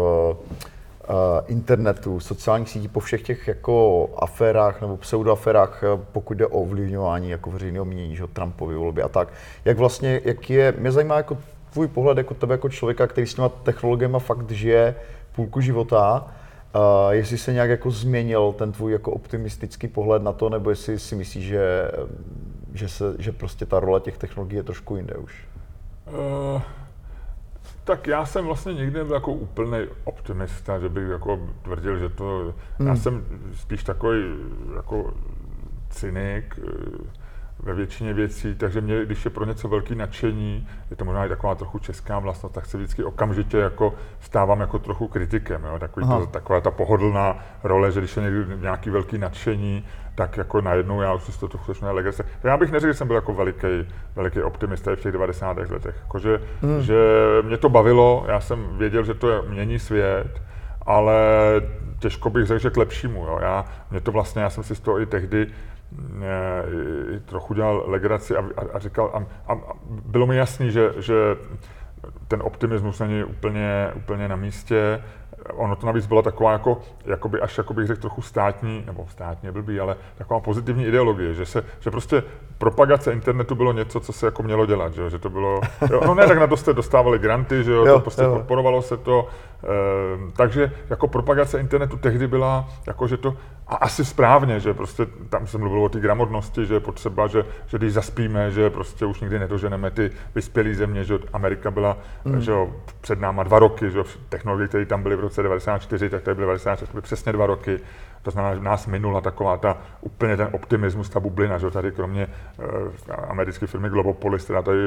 [1.47, 7.31] internetu, sociálních sítí, po všech těch jako aférách nebo pseudoaférách, eh, pokud jde o ovlivňování
[7.31, 9.29] jako veřejného mínění, že Trumpovi volby a tak.
[9.65, 11.39] Jak vlastně, jak je, mě zajímá jako
[11.73, 14.95] tvůj pohled jako tebe jako člověka, který s těma technologiemi fakt žije
[15.37, 16.27] půlku života,
[16.75, 20.99] Uh, jestli se nějak jako změnil ten tvůj jako optimistický pohled na to, nebo jestli
[20.99, 21.91] si myslíš, že,
[22.75, 25.47] že, se, že prostě ta role těch technologií je trošku jinde už?
[26.07, 26.63] Uh,
[27.87, 32.55] tak já jsem vlastně nikdy nebyl jako úplný optimista, že bych jako tvrdil, že to...
[32.79, 32.89] Hmm.
[32.89, 34.23] Já jsem spíš takový
[34.77, 35.15] jako
[35.91, 36.61] cynik
[37.59, 41.29] ve většině věcí, takže mě, když je pro něco velký nadšení, je to možná i
[41.29, 45.65] taková trochu česká vlastnost, tak se vždycky okamžitě jako stávám jako trochu kritikem.
[45.65, 45.79] Jo?
[45.79, 50.61] Takový to, taková ta pohodlná role, že když je někdy nějaký velký nadšení, tak jako
[50.61, 52.25] najednou já už si to trochu začnu legrace.
[52.45, 55.57] Já bych neřekl, že jsem byl jako veliký, veliký optimista v těch 90.
[55.57, 55.95] letech.
[56.03, 56.83] Jako, že, hmm.
[56.83, 56.97] že
[57.43, 60.43] mě to bavilo, já jsem věděl, že to je, mění svět,
[60.83, 61.15] ale
[61.99, 63.25] těžko bych řekl, že k lepšímu.
[63.25, 63.39] Jo.
[63.43, 65.76] Já, mě to vlastně, já jsem si z toho i tehdy i
[67.27, 71.15] trochu dělal legraci a, a, a říkal, a, a bylo mi jasný, že, že
[72.29, 75.03] ten optimismus není úplně, úplně na místě,
[75.55, 79.53] ono to navíc byla taková jako, jakoby až jako bych řekl trochu státní, nebo státně
[79.53, 82.23] blbý, ale taková pozitivní ideologie, že se, že prostě
[82.59, 86.15] propagace internetu bylo něco, co se jako mělo dělat, že, že to bylo, jo, no
[86.15, 88.35] ne, tak na to jste dostávali granty, že jo, jo to prostě jo.
[88.35, 89.29] podporovalo se to,
[89.65, 93.37] e, takže jako propagace internetu tehdy byla, jako že to,
[93.69, 97.45] a asi správně, že prostě tam se mluvilo o té gramotnosti, že je potřeba, že,
[97.67, 102.41] že když zaspíme, že prostě už nikdy nedoženeme ty vyspělé země, že Amerika byla mm.
[102.41, 106.23] že jo, před náma dva roky, že technologie, které tam byly v roce 94, tak
[106.23, 107.81] tady byly 96, byly přesně dva roky.
[108.23, 112.27] To znamená, že nás minula taková ta úplně ten optimismus, ta bublina, že tady kromě
[112.27, 112.65] uh,
[113.29, 114.79] americké firmy Globopolis, teda tady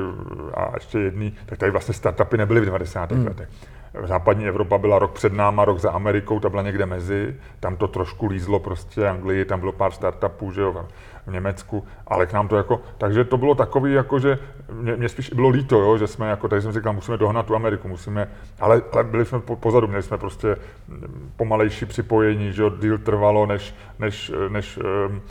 [0.54, 3.12] a ještě jedný, tak tady vlastně startupy nebyly v 90.
[3.12, 3.26] Mm.
[3.28, 3.50] letech.
[4.04, 7.88] Západní Evropa byla rok před náma, rok za Amerikou, ta byla někde mezi, tam to
[7.88, 10.86] trošku lízlo prostě Anglii, tam bylo pár startupů, že jo,
[11.28, 14.40] v Německu, ale k nám to jako, takže to bylo takový, jako že
[14.72, 17.56] mě, mě spíš bylo líto, jo, že jsme jako, tady jsem říkal, musíme dohnat tu
[17.56, 18.28] Ameriku, musíme,
[18.60, 20.56] ale, ale byli jsme po, pozadu, měli jsme prostě
[21.36, 25.22] pomalejší připojení, že jo, díl trvalo, než, než, než um,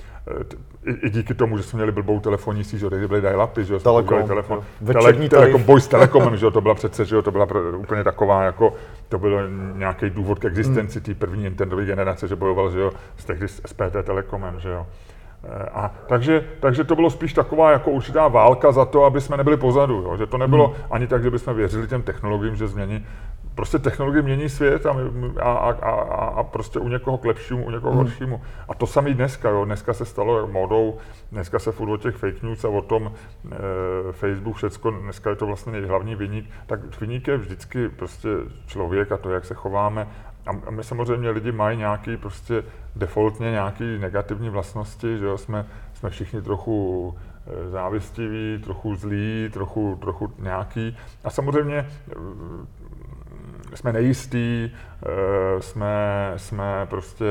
[0.89, 4.27] i, i, díky tomu, že jsme měli blbou telefonní síť, že byly dial-upy, že Telekom,
[4.27, 7.47] telefon, tele, telekom, boj s telekomem, že to byla přece, že to byla
[7.77, 8.75] úplně taková, jako,
[9.09, 11.05] to byl nějaký důvod k existenci hmm.
[11.05, 14.87] té první internetové generace, že bojoval, že jo, s tehdy s SPT Telekomem, že jo.
[15.73, 19.57] A takže, takže to bylo spíš taková jako určitá válka za to, aby jsme nebyli
[19.57, 19.95] pozadu.
[19.95, 20.17] Jo?
[20.17, 20.77] Že to nebylo hmm.
[20.91, 23.07] ani tak, že bychom věřili těm technologiím, že změní.
[23.59, 24.97] Prostě technologie mění svět a,
[25.41, 27.99] a, a, a, a prostě u někoho k lepšímu, u někoho hmm.
[27.99, 28.41] horšímu.
[28.69, 29.51] A to samý dneska.
[29.51, 29.65] Jo?
[29.65, 30.99] Dneska se stalo modou,
[31.33, 33.13] dneska se furt o těch fake news a o tom
[33.51, 36.51] e, Facebook, všecko, dneska je to vlastně nejhlavní vyník.
[36.67, 38.29] Tak vyník je vždycky prostě
[38.67, 40.07] člověk a to, jak se chováme
[40.47, 42.65] a my samozřejmě lidi mají nějaký prostě
[42.97, 47.15] defaultně nějaký negativní vlastnosti, že jo, jsme, jsme všichni trochu
[47.47, 50.97] e, závistiví, trochu zlí, trochu, trochu nějaký.
[51.25, 51.89] A samozřejmě e,
[53.75, 54.77] jsme nejistí,
[55.07, 57.25] e, jsme, jsme prostě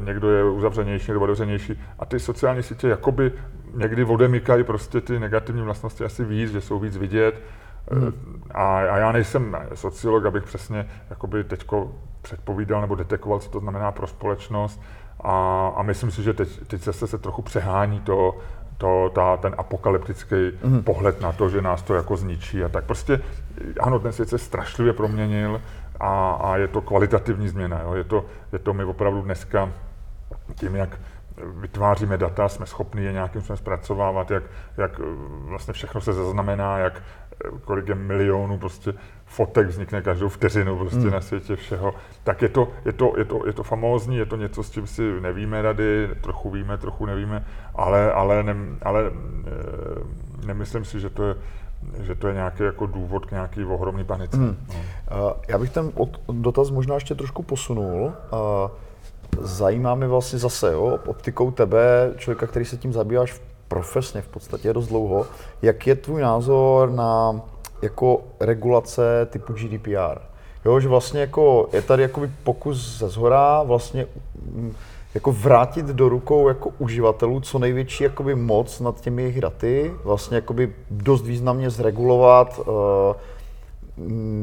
[0.00, 3.32] někdo je uzavřenější nebo otevřenější a ty sociální sítě jakoby
[3.74, 7.34] někdy odemykají prostě ty negativní vlastnosti asi víc, že jsou víc vidět,
[7.90, 8.42] Hmm.
[8.50, 11.92] A, a já nejsem sociolog, abych přesně jakoby teďko
[12.22, 14.82] předpovídal nebo detekoval, co to znamená pro společnost.
[15.20, 18.38] A, a myslím si, že teď, teď se, se trochu přehání to,
[18.78, 20.82] to, ta, ten apokalyptický mm.
[20.82, 22.84] pohled na to, že nás to jako zničí a tak.
[22.84, 23.20] Prostě
[23.80, 25.60] ano, ten svět se strašlivě proměnil
[26.00, 27.80] a, a je to kvalitativní změna.
[27.80, 27.94] Jo.
[27.94, 29.72] Je, to, je to my opravdu dneska
[30.54, 30.98] tím, jak
[31.60, 34.42] vytváříme data, jsme schopni je nějakým způsobem zpracovávat, jak,
[34.76, 35.00] jak
[35.44, 37.02] vlastně všechno se zaznamená, jak
[37.64, 38.94] kolik je milionů prostě
[39.34, 41.10] fotek vznikne každou vteřinu prostě hmm.
[41.10, 41.94] na světě všeho,
[42.24, 44.86] tak je to, je, to, je, to, je to famózní, je to něco, s čím
[44.86, 47.44] si nevíme rady, trochu víme, trochu nevíme,
[47.74, 51.34] ale, ale, ne, ale e, nemyslím si, že to je
[52.02, 54.36] že to je nějaký jako důvod k nějaký ohromný panice.
[54.36, 54.56] Hmm.
[54.68, 54.74] No.
[55.26, 55.92] Uh, já bych ten
[56.28, 58.02] dotaz možná ještě trošku posunul.
[58.04, 58.70] Uh,
[59.40, 64.72] zajímá mě vlastně zase, jo, optikou tebe, člověka, který se tím zabýváš profesně v podstatě
[64.72, 65.26] dost dlouho.
[65.62, 67.40] Jak je tvůj názor na
[67.84, 70.18] jako regulace typu GDPR?
[70.64, 74.06] Jo, že vlastně jako je tady jakoby pokus ze zhora vlastně
[74.52, 74.74] mm,
[75.14, 80.34] jako vrátit do rukou jako uživatelů co největší jakoby moc nad těmi jejich daty, vlastně
[80.36, 82.74] jakoby dost významně zregulovat uh,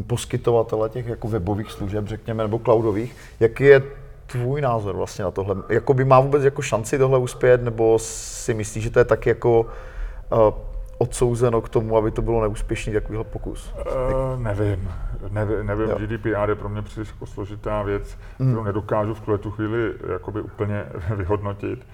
[0.07, 3.15] poskytovatele těch jako webových služeb, řekněme, nebo cloudových.
[3.39, 3.83] Jaký je
[4.27, 5.55] tvůj názor vlastně na tohle?
[5.69, 9.61] Jakoby má vůbec jako šanci tohle uspět, nebo si myslíš, že to je tak jako
[9.61, 10.70] uh,
[11.01, 13.73] odsouzeno k tomu, aby to bylo neúspěšný takovýhle pokus?
[13.73, 14.91] Uh, nevím.
[15.29, 18.47] Nevím, nevím GDPR je pro mě příliš jako složitá věc, mm.
[18.47, 20.85] kterou nedokážu v tuhle tu chvíli jakoby úplně
[21.15, 21.85] vyhodnotit.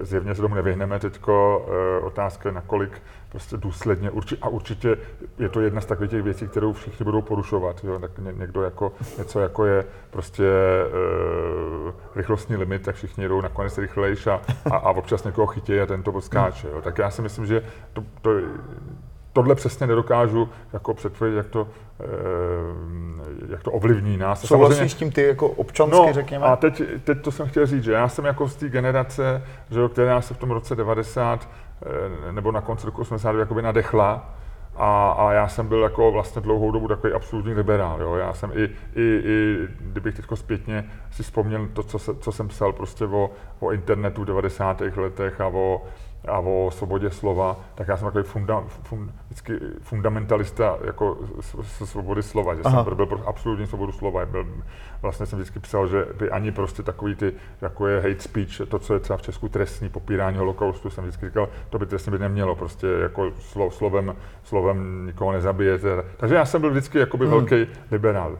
[0.00, 1.66] Zjevně se tomu nevyhneme teďko.
[1.68, 4.10] Eh, otázka je, nakolik prostě důsledně.
[4.10, 4.96] Urči, a určitě
[5.38, 7.84] je to jedna z takových těch věcí, kterou všichni budou porušovat.
[7.84, 7.98] Jo?
[7.98, 10.44] Tak někdo jako, něco jako je prostě
[11.84, 14.40] uh, rychlostní limit, tak všichni jedou nakonec rychlejší a,
[14.70, 16.68] a, a občas někoho chytí a ten to podskáče.
[16.68, 16.82] Jo?
[16.82, 18.30] Tak já si myslím, že to, to
[19.32, 21.68] tohle přesně nedokážu jako předpovědět, jak to,
[22.00, 22.04] eh,
[23.48, 24.46] jak to ovlivní nás.
[24.46, 26.46] Souhlasíš s tím ty jako občansky, no, řekněme?
[26.46, 29.80] A teď, teď to jsem chtěl říct, že já jsem jako z té generace, že
[29.88, 31.48] která se v tom roce 90
[32.28, 34.34] eh, nebo na konci roku 80 jakoby nadechla,
[34.76, 38.02] a, a já jsem byl jako vlastně dlouhou dobu takový absolutní liberál.
[38.02, 38.14] Jo.
[38.14, 38.64] Já jsem i,
[38.94, 43.30] i, i kdybych teď zpětně si vzpomněl to, co, se, co jsem psal prostě o,
[43.60, 44.82] o internetu v 90.
[44.96, 45.82] letech a o,
[46.28, 51.18] a o svobodě slova, tak já jsem takový funda, fund, vždycky fundamentalista jako
[51.62, 52.84] se svobody slova, že Aha.
[52.84, 54.26] jsem byl pro absolutní svobodu slova.
[54.26, 54.46] Byl,
[55.02, 58.78] vlastně jsem vždycky psal, že by ani prostě takový ty, jako je hate speech, to,
[58.78, 62.18] co je třeba v Česku trestní, popírání holokaustu, jsem vždycky říkal, to by trestně by
[62.18, 66.04] nemělo, prostě jako slo, slovem, slovem nikoho nezabijete.
[66.16, 67.34] Takže já jsem byl vždycky jakoby hmm.
[67.34, 68.38] velký liberál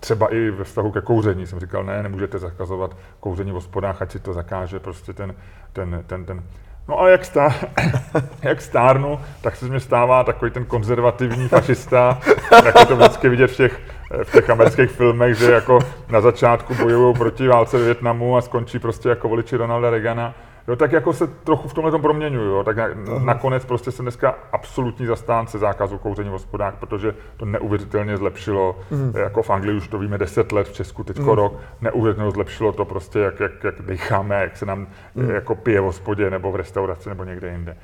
[0.00, 4.10] třeba i ve vztahu ke kouření jsem říkal, ne, nemůžete zakazovat kouření v hospodách, ať
[4.10, 5.34] si to zakáže prostě ten,
[5.72, 6.42] ten, ten, ten
[6.88, 7.54] No a jak, stá,
[8.42, 12.20] jak stárnu, tak se z mě stává takový ten konzervativní fašista,
[12.64, 13.80] jak je to vždycky vidět v těch,
[14.22, 19.08] v těch amerických filmech, že jako na začátku bojují proti válce Větnamu a skončí prostě
[19.08, 20.34] jako voliči Ronalda Reagana.
[20.68, 22.76] Jo, tak jako se trochu v tomhle tom proměňuju, jo, tak
[23.24, 29.12] nakonec prostě jsem dneska absolutní zastánce zákazu kouření v hospodách, protože to neuvěřitelně zlepšilo, mm.
[29.16, 31.28] jako v Anglii už to víme 10 let, v Česku teď mm.
[31.28, 35.30] rok, neuvěřitelně zlepšilo to prostě, jak, jak, jak decháme, jak se nám mm.
[35.30, 37.76] jako pije v hospodě nebo v restauraci nebo někde jinde.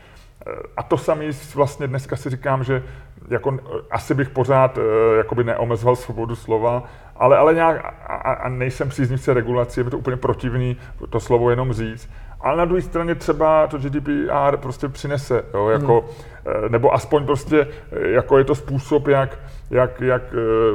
[0.76, 2.82] A to samý vlastně dneska si říkám, že
[3.28, 3.58] jako
[3.90, 6.82] asi bych pořád eh, jakoby neomezoval svobodu slova,
[7.16, 10.76] ale, ale nějak a, a nejsem příznivce regulace, je mi to úplně protivný
[11.10, 12.10] to slovo jenom říct.
[12.42, 16.72] Ale na druhé straně třeba to GDPR prostě přinese, jo, jako, hmm.
[16.72, 19.38] nebo aspoň prostě, eh, jako je to způsob, jak,
[19.70, 20.22] jak, jak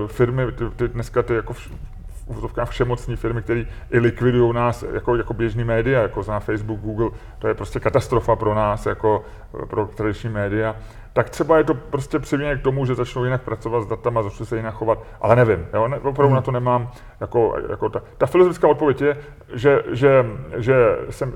[0.08, 1.70] firmy, ty, ty dneska ty jako v
[2.26, 7.10] úvodovkách všemocní firmy, které i likvidují nás jako, jako běžný média, jako zná Facebook, Google,
[7.40, 9.24] to je prostě katastrofa pro nás, jako
[9.70, 10.76] pro tradiční média,
[11.16, 14.46] tak třeba je to prostě přiměně k tomu, že začnou jinak pracovat s datama, začnou
[14.46, 16.36] se jinak chovat, ale nevím, jo, ne, opravdu hmm.
[16.36, 19.18] na to nemám, jako, jako ta, ta filozofická odpověď je,
[19.54, 20.26] že, že,
[20.56, 20.76] že
[21.10, 21.34] jsem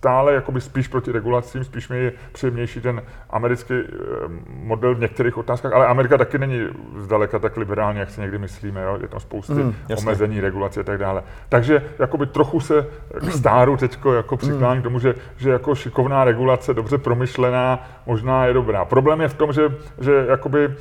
[0.00, 3.84] stále jakoby spíš proti regulacím, spíš mi je příjemnější ten americký eh,
[4.46, 8.82] model v některých otázkách, ale Amerika taky není zdaleka tak liberální, jak si někdy myslíme,
[8.82, 8.98] jo?
[9.02, 11.22] je tam spousty mm, omezení, regulace a tak dále.
[11.48, 12.86] Takže jakoby trochu se
[13.20, 14.82] k stáru teď jako přiklání mm.
[14.82, 18.84] k tomu, že, že jako šikovná regulace, dobře promyšlená, možná je dobrá.
[18.84, 19.62] Problém je v tom, že,
[20.00, 20.74] že jakoby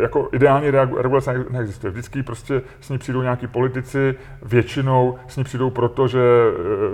[0.00, 1.90] jako ideální regulace neexistuje.
[1.90, 6.20] Vždycky prostě s ní přijdou nějaký politici, většinou s ní přijdou proto, že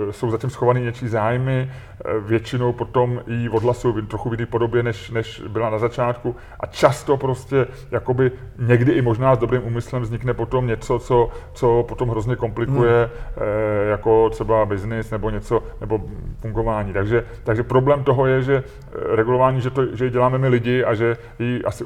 [0.09, 4.45] eh, jsou zatím schovaný něčí zájmy, eh, většinou potom i odhlasují v trochu v jiné
[4.45, 9.63] podobě, než, než byla na začátku a často prostě jakoby někdy i možná s dobrým
[9.63, 13.47] úmyslem vznikne potom něco, co, co potom hrozně komplikuje hmm.
[13.89, 16.01] jako třeba biznis nebo něco, nebo
[16.41, 16.93] fungování.
[16.93, 18.63] Takže, takže problém toho je, že
[19.15, 21.83] regulování, že, to, že děláme my lidi a že ji asi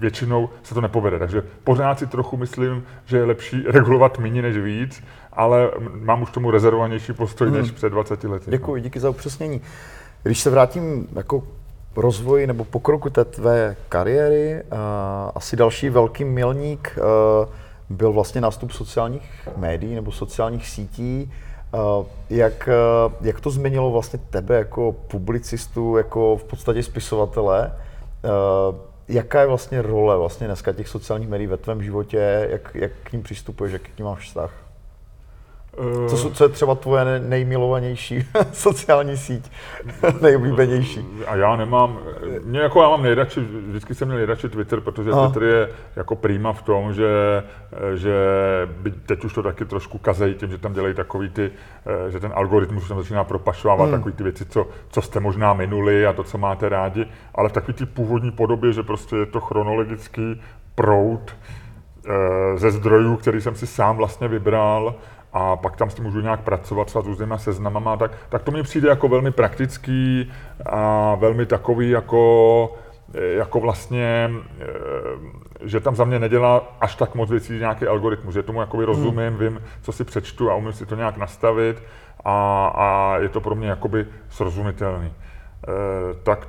[0.00, 1.18] většinou se to nepovede.
[1.18, 6.30] Takže pořád si trochu myslím, že je lepší regulovat méně než víc, ale mám už
[6.30, 7.56] tomu rezervovanější postoj hmm.
[7.56, 8.50] než před 20 lety.
[8.50, 9.60] Děkuji, díky za upřesnění.
[10.22, 11.42] Když se vrátím jako
[11.96, 14.78] rozvoji nebo pokroku té tvé kariéry, uh,
[15.34, 21.32] asi další velký milník uh, byl vlastně nástup sociálních médií nebo sociálních sítí.
[21.74, 22.68] Uh, jak,
[23.08, 27.72] uh, jak to změnilo vlastně tebe jako publicistu, jako v podstatě spisovatele?
[28.24, 32.92] Uh, jaká je vlastně role vlastně dneska těch sociálních médií ve tvém životě, jak, jak
[33.02, 34.69] k ním přistupuješ, jak k ním máš vztah?
[36.08, 39.50] Co, co je třeba tvoje nejmilovanější sociální síť,
[40.20, 41.06] nejoblíbenější?
[41.26, 41.98] A já nemám,
[42.44, 45.28] mě jako já mám nejradši, vždycky jsem měl nejradši Twitter, protože Aha.
[45.28, 47.08] Twitter je jako prýma v tom, že,
[47.94, 48.14] že
[49.06, 51.50] teď už to taky trošku kazejí tím, že tam dělají takový ty,
[51.86, 53.98] eh, že ten algoritmus tam začíná propašovávat hmm.
[53.98, 57.52] takový ty věci, co, co jste možná minuli a to, co máte rádi, ale v
[57.52, 60.40] takový ty původní podobě, že prostě je to chronologický
[60.74, 64.94] proud eh, ze zdrojů, který jsem si sám vlastně vybral
[65.32, 68.50] a pak tam s tím můžu nějak pracovat třeba s různýma seznamama, tak, tak to
[68.50, 70.32] mi přijde jako velmi praktický
[70.66, 72.74] a velmi takový jako,
[73.14, 74.66] jako vlastně, eh,
[75.62, 79.38] že tam za mě nedělá až tak moc věcí nějaký algoritmus, že tomu jakoby rozumím,
[79.38, 81.82] vím, co si přečtu a umím si to nějak nastavit
[82.24, 85.12] a, a je to pro mě jakoby srozumitelný.
[85.68, 86.48] Eh, Tak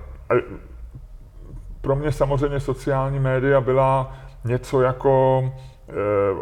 [1.81, 4.15] pro mě samozřejmě sociální média byla
[4.45, 5.43] něco jako,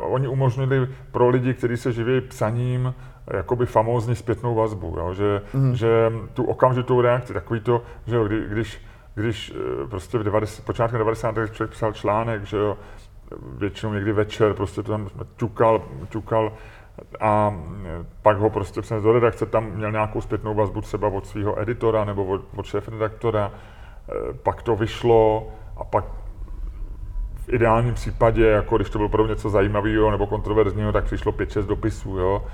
[0.01, 2.93] oni umožnili pro lidi, kteří se živí psaním,
[3.27, 5.13] eh, jakoby famózní zpětnou vazbu, jo?
[5.13, 5.75] Že, mm.
[5.75, 8.81] že tu okamžitou reakci, takový to, že jo, kdy, když,
[9.15, 11.37] když eh, prostě v 90, počátkem 90.
[11.37, 12.77] letech člověk psal článek, že jo,
[13.57, 16.53] většinou někdy večer, prostě to tam ťukal, ťukal
[17.19, 17.53] a
[17.85, 21.61] eh, pak ho prostě přines do redakce, tam měl nějakou zpětnou vazbu třeba od svého
[21.61, 23.51] editora nebo od, od šéf-redaktora,
[24.09, 26.05] Eh, pak to vyšlo a pak
[27.49, 31.65] v ideálním případě, jako když to bylo pro něco zajímavého nebo kontroverzního, tak přišlo 5-6
[31.65, 32.45] dopisů, jo.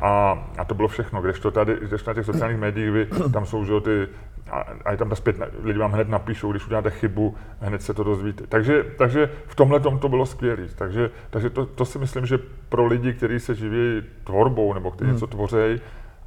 [0.00, 1.22] A, a to bylo všechno.
[1.22, 4.08] Když to tady, když na těch sociálních médiích, vy, tam jsou, že ty,
[4.50, 7.94] a, a je tam ta zpět, lidi vám hned napíšou, když uděláte chybu, hned se
[7.94, 8.46] to dozvíte.
[8.48, 10.66] Takže, takže v tomhle tom to bylo skvělé.
[10.74, 12.38] Takže, takže to, to, si myslím, že
[12.68, 15.80] pro lidi, kteří se živí tvorbou nebo kteří něco tvořejí,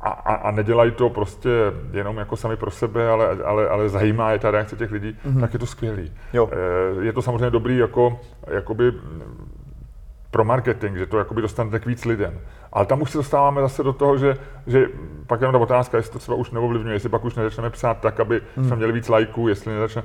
[0.08, 1.50] a, a, a nedělají to prostě
[1.92, 5.40] jenom jako sami pro sebe, ale, ale, ale zajímá je ta reakce těch lidí, mm-hmm.
[5.40, 6.12] tak je to skvělý.
[6.34, 6.50] Jo.
[6.52, 8.92] Eh, Je to samozřejmě dobrý jako, jakoby
[10.32, 12.40] pro marketing, že to jakoby dostanete k víc lidem.
[12.74, 14.86] Ale tam už se dostáváme zase do toho, že, že
[15.28, 18.20] pak jenom ta otázka, jestli to třeba už neovlivňuje, jestli pak už nezačneme psát tak,
[18.20, 20.04] aby jsme měli víc lajků, jestli nezačne,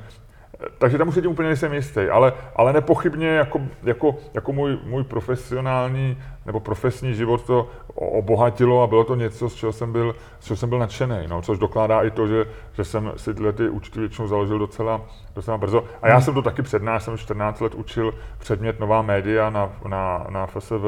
[0.79, 4.79] takže tam už se tím úplně nejsem jistý, ale, ale nepochybně jako, jako, jako můj,
[4.85, 10.15] můj profesionální nebo profesní život to obohatilo a bylo to něco, z čeho jsem byl,
[10.41, 13.53] z čeho jsem byl nadšený, no, což dokládá i to, že, že jsem si tyhle
[13.53, 15.01] ty účty většinou založil docela,
[15.35, 15.85] docela brzo.
[16.03, 19.73] A já jsem to taky před nás, jsem 14 let učil předmět nová média na,
[19.89, 20.85] na, na FSV,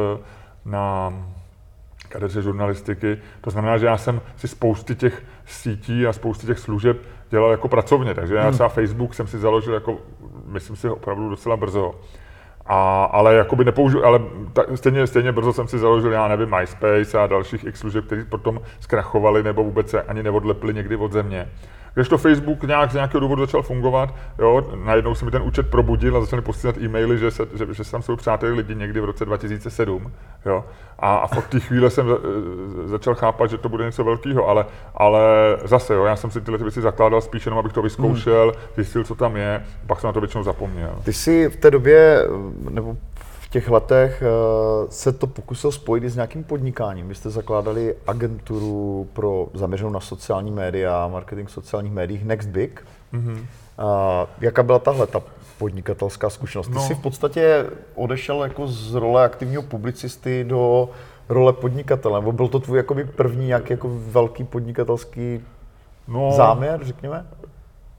[0.64, 1.12] na
[2.08, 3.18] katedře žurnalistiky.
[3.40, 6.96] To znamená, že já jsem si spousty těch sítí a spousty těch služeb
[7.34, 9.98] dělal jako pracovně, takže já třeba Facebook jsem si založil jako,
[10.46, 11.94] myslím si, opravdu docela brzo.
[12.66, 14.20] A, ale jakoby nepoužil, ale
[14.52, 18.24] ta, stejně, stejně brzo jsem si založil, já nevím, MySpace a dalších x služeb, které
[18.24, 21.48] potom zkrachovali nebo vůbec se ani neodlepli někdy od země.
[21.94, 25.70] Když to Facebook nějak z nějakého důvodu začal fungovat, jo, najednou se mi ten účet
[25.70, 29.00] probudil a začali posílat e-maily, že, se, že, že se tam jsou přátelé lidi někdy
[29.00, 30.12] v roce 2007.
[30.46, 30.64] Jo.
[30.98, 32.18] A, a v té chvíli jsem za-
[32.84, 35.20] začal chápat, že to bude něco velkého, ale, ale
[35.64, 39.04] zase, jo, já jsem si tyhle ty věci zakládal spíš jenom, abych to vyzkoušel, zjistil,
[39.04, 40.94] co tam je, pak jsem na to většinou zapomněl.
[41.04, 42.28] Ty jsi v té době,
[42.70, 42.96] nebo
[43.54, 44.26] těch letech, eh,
[44.90, 47.08] se to pokusil spojit i s nějakým podnikáním.
[47.08, 52.86] Vy jste zakládali agenturu pro zaměřenou na sociální média, marketing v sociálních médiích Next Big.
[53.14, 53.38] Mm-hmm.
[53.78, 55.22] A jaká byla tahle ta
[55.58, 56.66] podnikatelská zkušenost?
[56.68, 56.80] Ty No.
[56.80, 60.88] jsi v podstatě odešel jako z role aktivního publicisty do
[61.28, 65.40] role podnikatele, nebo byl to tvůj jakoby první nějaký jako velký podnikatelský
[66.08, 67.26] No, záměr, řekněme?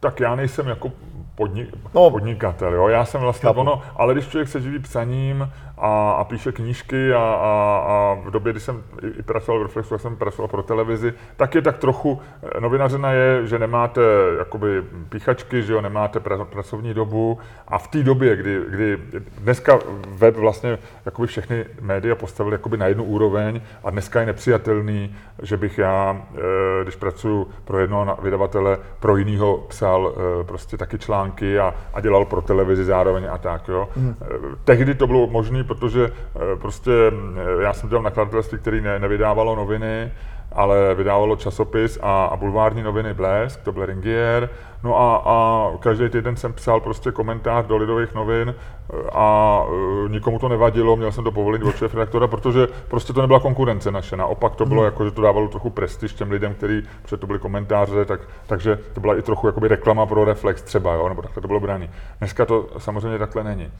[0.06, 0.92] Tak já nejsem jako
[1.36, 2.10] podnik, No.
[2.12, 2.88] podnikatel, jo?
[2.88, 3.60] já jsem vlastně Chápu.
[3.60, 8.32] ono, ale když člověk se živí psaním a, a píše knížky a, a, a v
[8.32, 11.62] době, kdy jsem i, i pracoval v Reflexu, jak jsem pracoval pro televizi, tak je
[11.62, 12.22] tak trochu,
[12.58, 14.02] eh, novinařina je, že nemáte
[14.40, 18.98] jakoby píchačky, že jo, nemáte pra, pracovní dobu a v té době, kdy, kdy
[19.40, 25.16] dneska web vlastně jakoby všechny média postavili jakoby na jednu úroveň a dneska je nepřijatelný,
[25.42, 26.40] že bych já, eh,
[26.84, 32.26] když pracuji pro jednoho vydavatele, pro jiného psal eh, prostě taky články a, a dělal
[32.26, 33.68] pro televizi zároveň a tak.
[33.68, 33.90] Jo.
[33.96, 34.16] Mm.
[34.64, 39.56] Tehdy to bylo možné, protože eh, prostě eh, já jsem dělal nakladatelství, který ne, nevydávalo
[39.56, 40.12] noviny,
[40.56, 44.50] ale vydávalo časopis a, a bulvární noviny Blesk, to byl Ringier.
[44.84, 50.10] No a, a každý týden jsem psal prostě komentář do Lidových novin eh, a eh,
[50.10, 53.92] nikomu to nevadilo, měl jsem to povolení od šéf redaktora, protože prostě to nebyla konkurence
[53.92, 54.18] naše.
[54.18, 57.40] Naopak to bylo jako, že to dávalo trochu prestiž těm lidem, který, protože to byly
[57.40, 61.42] komentáře, tak, takže to byla i trochu jakoby reklama pro Reflex třeba, jo, nebo takhle
[61.42, 61.90] to bylo braný.
[62.20, 63.72] Dneska to samozřejmě takhle není.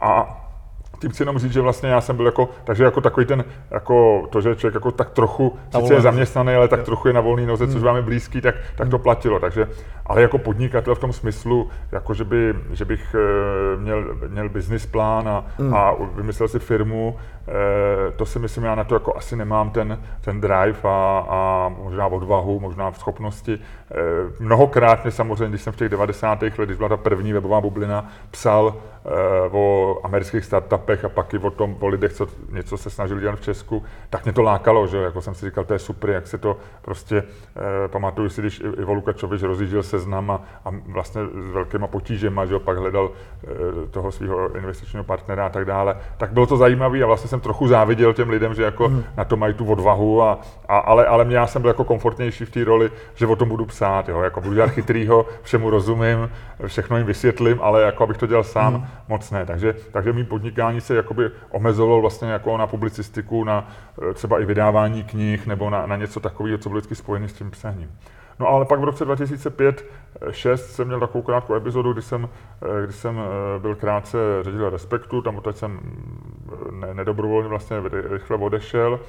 [0.00, 0.40] A
[1.00, 4.26] tím chci jenom říct, že vlastně já jsem byl jako, takže jako takový ten, jako
[4.30, 7.20] to, že člověk jako tak trochu, Na sice je zaměstnaný, ale tak trochu je na
[7.20, 9.40] volný noze, což vám je blízký, tak, tak to platilo.
[9.40, 9.68] Takže,
[10.06, 14.86] ale jako podnikatel v tom smyslu, jako že, by, že bych eh, měl, měl business
[14.86, 15.44] plán a,
[15.74, 17.16] a vymyslel si firmu,
[18.16, 22.06] to si myslím, já na to jako asi nemám ten, ten drive a, a možná
[22.06, 23.58] odvahu, možná schopnosti.
[23.90, 23.94] Eh,
[24.40, 26.42] Mnohokrát mě samozřejmě, když jsem v těch 90.
[26.42, 29.10] letech, když byla ta první webová bublina, psal eh,
[29.50, 33.38] o amerických startupech a pak i o tom, o lidech, co něco se snažili dělat
[33.38, 36.26] v Česku, tak mě to lákalo, že jako jsem si říkal, to je super, jak
[36.26, 37.22] se to prostě,
[37.56, 42.54] eh, pamatuju si, když Ivo Lukačovič rozjížděl seznam a, a vlastně s velkýma potížema, že
[42.54, 43.10] jo, pak hledal
[43.44, 43.48] eh,
[43.90, 47.68] toho svého investičního partnera a tak dále, tak bylo to zajímavé a vlastně jsem trochu
[47.68, 49.04] záviděl těm lidem, že jako Hmm.
[49.16, 50.38] na to mají tu odvahu, a,
[50.68, 53.48] a, ale, ale mě já jsem byl jako komfortnější v té roli, že o tom
[53.48, 56.30] budu psát, jo, jako budu dělat chytrýho, všemu rozumím,
[56.66, 58.86] všechno jim vysvětlím, ale jako abych to dělal sám, Hmm.
[59.08, 59.46] moc ne.
[59.46, 63.68] Takže, takže mý podnikání se jakoby omezovalo vlastně jako na publicistiku, na
[64.10, 67.32] eh, třeba i vydávání knih nebo na, na něco takového, co bylo vždycky spojené s
[67.32, 67.90] tím psaním.
[68.40, 72.28] No ale pak v roce 2005-6 jsem měl takovou krátkou epizodu, kdy jsem,
[72.62, 77.76] eh, kdy jsem eh, byl krátce ředitel Respektu, tam odtud jsem mm, ne, nedobrovolně vlastně
[78.10, 79.00] rychle odešel.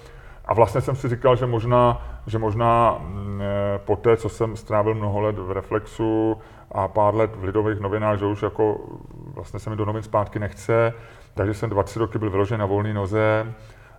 [0.45, 4.55] A vlastně jsem si říkal, že možná, že možná mm, eh, po té, co jsem
[4.55, 6.37] strávil mnoho let v Reflexu
[6.71, 8.79] a pár let v Lidových novinách, že už jako
[9.35, 10.93] vlastně se mi do novin zpátky nechce,
[11.33, 13.53] takže jsem 20 roky byl vyložen na volné noze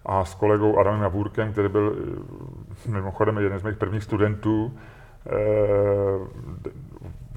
[0.06, 1.96] a s kolegou Adamem Javůrkem, který byl
[2.86, 5.01] eh, mimochodem jeden z mých prvních studentů, eh,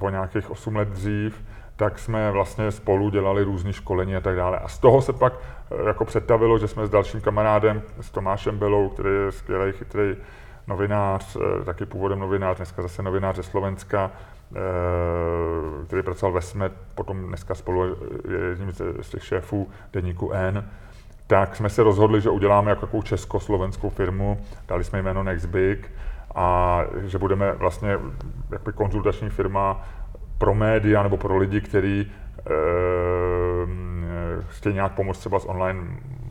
[0.00, 1.42] o nějakých 8 let dřív,
[1.76, 4.58] tak jsme vlastně spolu dělali různé školení a tak dále.
[4.58, 5.32] A z toho se pak
[5.70, 10.16] eh, jako přetavilo, že jsme s dalším kamarádem, s Tomášem Belou, který je skvělý, chytrý
[10.66, 14.10] novinář, eh, taky původem novinář, dneska zase novinář ze Slovenska,
[14.56, 14.56] eh,
[15.86, 17.84] který pracoval ve SME, potom dneska spolu
[18.28, 20.70] je jedním z z těch šéfů deníku N,
[21.26, 25.90] tak jsme se rozhodli, že uděláme jako takovou československou firmu, dali jsme jméno Nextbig
[26.36, 27.98] a že budeme vlastně
[28.50, 29.84] jakoby konzultační firma
[30.38, 32.52] pro média nebo pro lidi, kteří eh,
[34.48, 35.80] chtějí nějak pomoct třeba s online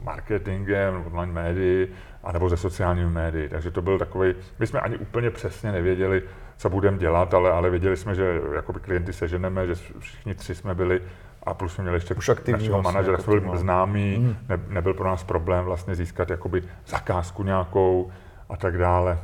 [0.03, 1.87] marketingem, online médií,
[2.23, 3.49] anebo se sociálními médii.
[3.49, 6.23] Takže to byl takový, my jsme ani úplně přesně nevěděli,
[6.57, 10.75] co budeme dělat, ale, ale věděli jsme, že jakoby klienty seženeme, že všichni tři jsme
[10.75, 11.01] byli
[11.43, 13.57] a plus jsme měli ještě Už aktivní našeho vlastně manažera, jako byli tým, no.
[13.57, 18.11] známý, ne, nebyl pro nás problém vlastně získat jakoby zakázku nějakou
[18.49, 19.19] a tak dále.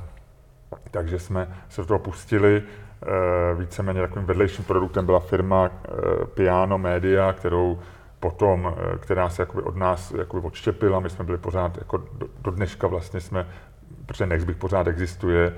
[0.91, 2.63] Takže jsme se do toho pustili.
[3.03, 5.89] eh, Víceméně takovým vedlejším produktem byla firma eh,
[6.25, 7.79] Piano Media, kterou
[8.19, 10.99] potom, eh, která se jakoby od nás jakoby odštěpila.
[10.99, 13.47] My jsme byli pořád, jako do, do dneška vlastně jsme,
[14.05, 15.53] protože Nextbig pořád existuje,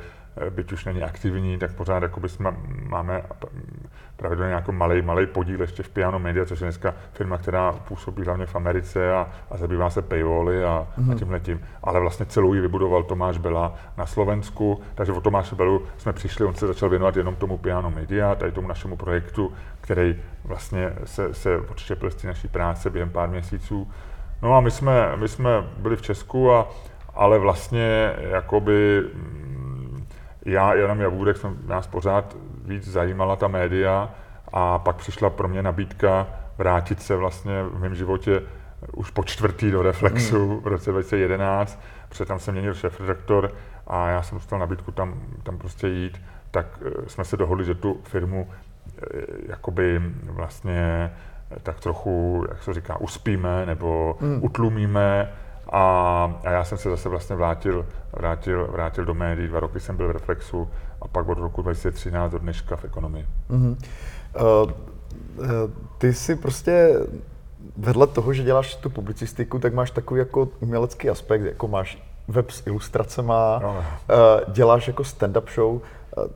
[0.50, 2.56] byť už není aktivní, tak pořád jakoby jsme,
[2.90, 3.24] máme
[4.24, 8.24] pravidelně nějaký malý, malý podíl ještě v Piano Media, což je dneska firma, která působí
[8.24, 11.12] hlavně v Americe a, a zabývá se paywally a, mm.
[11.12, 11.60] a tímhle tím.
[11.84, 16.46] Ale vlastně celou ji vybudoval Tomáš Bela na Slovensku, takže o Tomáše Belu jsme přišli,
[16.46, 20.16] on se začal věnovat jenom tomu Piano Media, tady tomu našemu projektu, který
[20.46, 23.92] vlastně se, se odštěpil z té naší práce během pár měsíců.
[24.42, 26.70] No a my jsme, my jsme byli v Česku, a,
[27.14, 30.06] ale vlastně jakoby mm,
[30.46, 32.36] já, Jan Javůrek, jsem nás pořád
[32.66, 34.10] víc zajímala ta média
[34.54, 38.42] a pak přišla pro mě nabídka vrátit se vlastně v mém životě
[38.92, 43.52] už po čtvrtý do Reflexu v roce 2011, protože tam se měnil šéf-redaktor
[43.88, 47.76] a já jsem dostal nabídku tam, tam prostě jít, tak eh, jsme se dohodli, že
[47.76, 51.12] tu firmu eh, jakoby vlastně
[51.52, 55.32] eh, tak trochu, jak se říká, uspíme nebo utlumíme.
[55.72, 59.98] A, a já jsem se zase vlastně vrátil, vrátil, vrátil do médií, dva roky jsem
[59.98, 60.70] byl v Reflexu
[61.04, 63.26] a pak od roku 2013 do dneška v ekonomii.
[63.50, 64.66] Uh, uh,
[65.98, 67.00] ty si prostě
[67.78, 71.98] vedle toho, že děláš tu publicistiku, tak máš takový jako umělecký aspekt, jako máš
[72.28, 73.70] web s ilustracema, No.
[73.78, 75.80] uh, děláš jako stand-up show.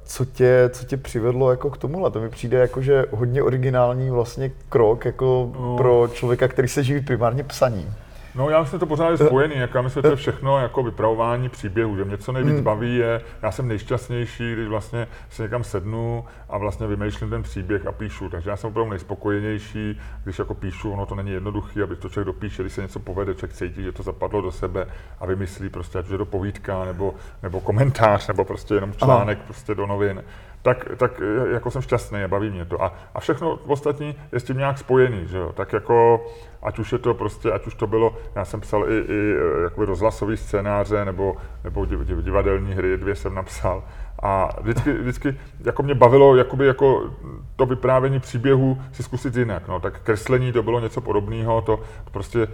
[0.03, 2.11] Co tě, co tě přivedlo jako k tomuhle?
[2.11, 5.77] To mi přijde jako, že hodně originální vlastně krok jako No.
[5.77, 7.93] pro člověka, který se živí primárně psaním.
[8.37, 10.59] No já myslím, že to pořád je spojený, jako já myslím, že to je všechno
[10.59, 15.43] jako vypravování příběhů, že mě co nejvíc baví je, já jsem nejšťastnější, když vlastně se
[15.43, 20.39] někam sednu a vlastně vymýšlím ten příběh a píšu, takže já jsem opravdu nejspokojenější, když
[20.39, 23.53] jako píšu, ono to není jednoduché, aby to člověk dopíše, když se něco povede, člověk
[23.53, 24.87] cítí, že to zapadlo do sebe
[25.19, 27.13] a vymyslí prostě, ať už je to povídka nebo,
[27.43, 30.23] nebo komentář, nebo prostě jenom článek prostě do novin,
[30.61, 32.83] tak, tak eh, jako jsem šťastný a baví mě to.
[32.83, 35.51] A, a všechno ostatní je s tím nějak spojený, že jo?
[35.53, 36.25] Tak jako,
[36.63, 39.63] ať už je to prostě, ať už to bylo, já jsem psal i, i eh,
[39.63, 43.83] jakoby rozhlasový scénáře nebo, nebo div- div- divadelní hry, dvě jsem napsal,
[44.23, 45.35] A vždycky, vždycky
[45.65, 47.11] jako mě bavilo jakoby jako
[47.55, 49.67] to vyprávění příběhu si zkusit jinak.
[49.67, 49.79] No.
[49.79, 52.47] Tak kreslení to bylo něco podobného, to, to prostě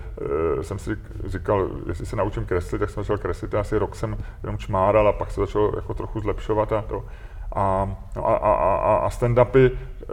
[0.59, 4.17] e, jsem si říkal, jestli se naučím kreslit, tak jsem začal kreslit, asi rok jsem
[4.43, 7.05] jenom čmáral a pak se začal jako trochu zlepšovat a to.
[7.55, 10.05] A, no a, a, a, a stand-upy, eh,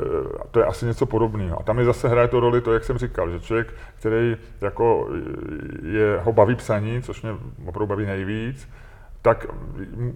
[0.50, 1.60] to je asi něco podobného.
[1.60, 5.08] A tam je zase hraje to roli to, jak jsem říkal, že člověk, který jako
[5.82, 7.32] je, ho baví psaní, což mě
[7.66, 8.68] opravdu baví nejvíc,
[9.22, 9.46] tak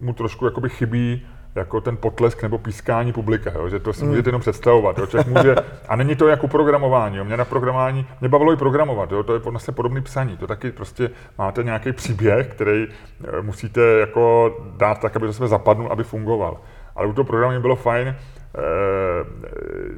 [0.01, 4.09] mu trošku jakoby chybí jako ten potlesk nebo pískání publika, jo, že to si mm.
[4.09, 4.99] můžete jenom představovat.
[4.99, 5.55] Jo, člověk může,
[5.89, 7.16] a není to jako programování.
[7.16, 10.37] Jo, mě na programování, mě bavilo i programovat, jo, to je vlastně podobný psaní.
[10.37, 15.49] To taky prostě máte nějaký příběh, který eh, musíte jako dát tak, aby to sebe
[15.49, 16.61] zapadnul, aby fungoval.
[16.97, 18.15] Ale u toho programu bylo fajn, eh,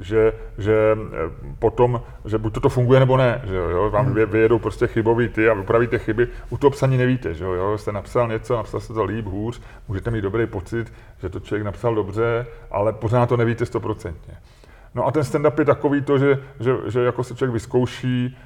[0.00, 4.86] že, že eh, potom, že buď to, funguje nebo ne, že jo, vám vyjedou prostě
[4.86, 8.80] chybový ty a vypravíte chyby, u toho psaní nevíte, že jo, jste napsal něco, napsal
[8.80, 13.28] jste to líp, hůř, můžete mít dobrý pocit, že to člověk napsal dobře, ale pořád
[13.28, 14.34] to nevíte stoprocentně.
[14.94, 18.36] No a ten stand-up je takový to, že, že, že jako se člověk vyzkouší,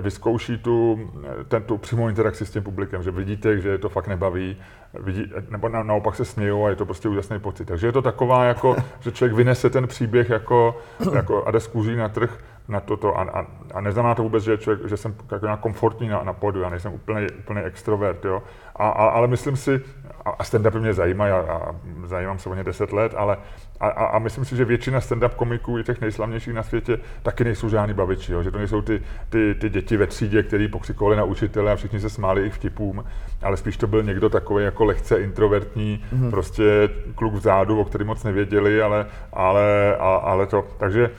[0.00, 1.10] vyzkouší tu,
[1.48, 4.56] ten, tu přímou interakci s tím publikem, že vidíte, že je to fakt nebaví,
[5.00, 7.64] vidí, nebo na, naopak se smějou a je to prostě úžasný pocit.
[7.64, 10.76] Takže je to taková, jako, že člověk vynese ten příběh jako,
[11.14, 12.38] jako a jde z kůží na trh
[12.68, 13.18] na toto.
[13.18, 16.60] A, a, a neznamená to vůbec, že, člověk, že jsem jako komfortní na, na podu,
[16.60, 18.42] já nejsem úplný, úplný extrovert, jo.
[18.78, 19.80] A, a, ale myslím si,
[20.24, 21.74] a stand-upy mě zajímají a, a
[22.04, 23.36] zajímám se o ně 10 let, ale
[23.80, 27.44] a, a, a myslím si, že většina stand-up komiků, i těch nejslavnějších na světě, taky
[27.44, 28.42] nejsou žádný baviči, jo?
[28.42, 32.00] že to nejsou ty, ty, ty děti ve třídě, který pokřikovali na učitele a všichni
[32.00, 33.04] se smáli jejich vtipům,
[33.42, 36.30] ale spíš to byl někdo takový jako lehce introvertní, mm-hmm.
[36.30, 41.10] prostě kluk vzadu, o který moc nevěděli, ale, ale, a, ale to, takže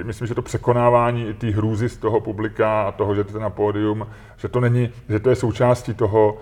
[0.00, 3.42] e, myslím, že to překonávání té hrůzy z toho publika a toho, že to je
[3.42, 4.06] na pódium,
[4.36, 6.38] že to není, že to je součástí toho,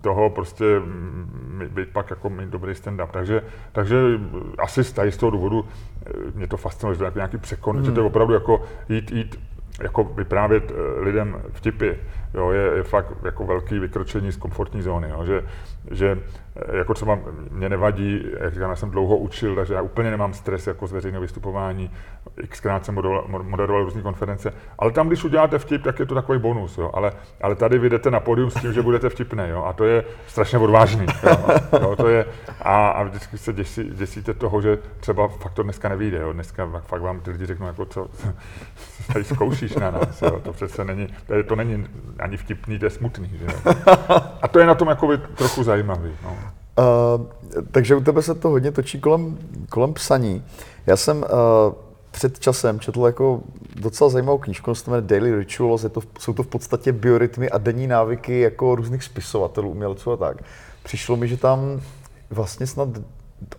[0.00, 0.64] toho prostě
[1.68, 3.08] být pak jako mít dobrý stand-up.
[3.10, 3.42] Takže,
[3.72, 3.96] takže
[4.58, 5.64] asi z toho důvodu
[6.06, 7.84] eh, mě to fascinuje, že to je nějaký překon, hmm.
[7.84, 9.40] že to je opravdu jako jít, jít
[9.82, 11.90] jako vyprávět eh, lidem vtipy,
[12.34, 15.44] jo, je, je fakt jako velký vykročení z komfortní zóny, jo, že,
[15.90, 16.18] že
[16.72, 17.18] jako třeba
[17.50, 20.92] mě nevadí, jak říkám, já jsem dlouho učil, takže já úplně nemám stres jako z
[20.92, 21.90] veřejného vystupování,
[22.48, 26.38] xkrát jsem moderoval, moderoval různé konference, ale tam, když uděláte vtip, tak je to takový
[26.38, 29.64] bonus, jo, ale, ale tady vy jdete na pódium s tím, že budete vtipný, jo,
[29.64, 31.36] a to je strašně odvážný, jo,
[31.82, 32.26] jo to je,
[32.62, 36.80] a, a vždycky se děsí, děsíte toho, že třeba fakt to dneska nevíde, jo, dneska
[36.80, 38.08] fakt vám ty lidi řeknou, jako co,
[39.12, 41.08] tady zkoušíš na nás, jo, to přece není,
[41.46, 41.86] to není
[42.20, 43.74] ani vtipný, to je smutný, že jo.
[44.42, 46.36] A to je na tom jako trochu zajímavý, no.
[46.78, 47.26] Uh,
[47.70, 50.44] takže u tebe se to hodně točí kolem, kolem psaní.
[50.86, 51.26] Já jsem uh,
[52.10, 53.40] před časem četl jako
[53.80, 57.58] docela zajímavou knížku, se jmenuje Daily Rituals, je to, jsou to v podstatě biorytmy a
[57.58, 60.36] denní návyky jako různých spisovatelů, umělců a tak.
[60.82, 61.80] Přišlo mi, že tam
[62.30, 62.88] vlastně snad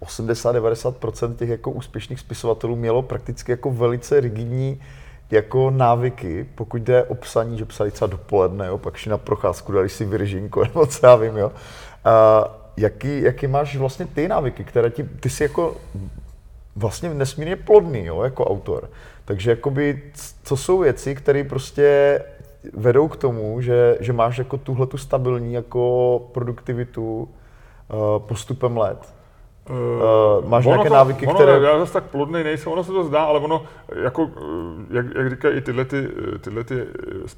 [0.01, 4.81] 80-90% těch jako úspěšných spisovatelů mělo prakticky jako velice rigidní
[5.31, 9.71] jako návyky, pokud jde o psaní, že psali třeba dopoledne, jo, pak šli na procházku,
[9.71, 11.51] dali si vyržínko, nebo co já vím, jo.
[12.05, 12.43] A
[12.77, 15.77] jaký, jaký máš vlastně ty návyky, které ti, ty jsi jako
[16.75, 18.89] vlastně nesmírně plodný, jo, jako autor.
[19.25, 20.01] Takže jakoby,
[20.43, 22.19] co jsou věci, které prostě
[22.73, 29.13] vedou k tomu, že, že máš jako tuhle tu stabilní jako produktivitu uh, postupem let?
[29.69, 31.51] Uh, máš nějaké to, návyky, ono, které...
[31.51, 33.63] Já zase tak plodný nejsem, ono se to zdá, ale ono,
[34.03, 34.29] jako,
[34.89, 36.07] jak, jak říkají i tyhle, ty,
[36.41, 36.85] tyhle ty,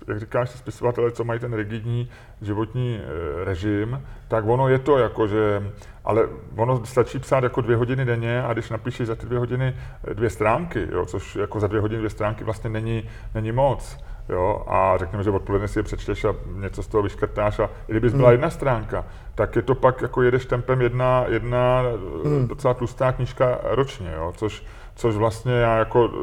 [0.07, 2.09] jak říkáš, ty spisovatele, co mají ten rigidní
[2.41, 3.01] životní
[3.43, 5.71] režim, tak ono je to jako, že,
[6.05, 9.75] ale ono stačí psát jako dvě hodiny denně a když napíšeš za ty dvě hodiny
[10.13, 13.97] dvě stránky, jo, což jako za dvě hodiny dvě stránky vlastně není, není moc,
[14.29, 17.91] jo, a řekněme, že odpoledne si je přečteš a něco z toho vyškrtáš a i
[17.91, 18.31] kdyby byla hmm.
[18.33, 19.05] jedna stránka,
[19.35, 21.81] tak je to pak jako jedeš tempem jedna, jedna
[22.23, 22.47] hmm.
[22.47, 24.63] docela tlustá knížka ročně, jo, což,
[24.95, 26.13] což vlastně já jako uh,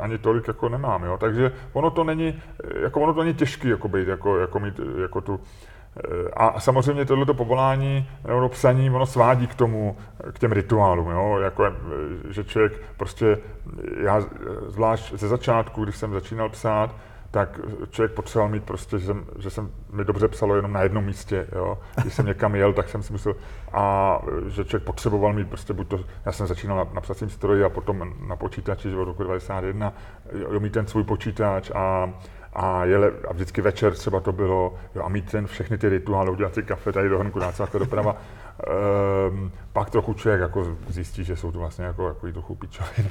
[0.00, 2.42] ani tolik jako nemám, jo, takže ono to není,
[2.82, 5.40] jako ono to není těžký jako být, jako, jako mít jako tu,
[5.96, 9.96] eh, a samozřejmě tohleto povolání nebo psaní, ono svádí k tomu,
[10.32, 11.38] k těm rituálům, jo?
[11.38, 11.72] Jako, eh,
[12.32, 13.38] že člověk prostě,
[14.00, 14.22] já
[14.66, 16.94] zvlášť ze začátku, když jsem začínal psát,
[17.30, 17.60] tak
[17.90, 21.46] člověk potřeboval mít prostě, že, jsem, že jsem mi dobře psalo jenom na jednom místě,
[21.52, 21.78] jo.
[22.02, 23.34] Když jsem někam jel, tak jsem si myslel,
[23.72, 27.64] a že člověk potřeboval mít prostě buď to, já jsem začínal na, na psacím stroji
[27.64, 29.92] a potom na počítači, že od roku 91,
[30.32, 32.12] jo, mít ten svůj počítač a,
[32.52, 36.30] a, jele, a vždycky večer třeba to bylo, jo, a mít ten všechny ty rituály,
[36.30, 38.16] udělat si kafe tady do hrnku, dát se doprava,
[38.58, 43.10] Um, pak trochu člověk jako zjistí, že jsou to vlastně jako, jako trochu pičoviny.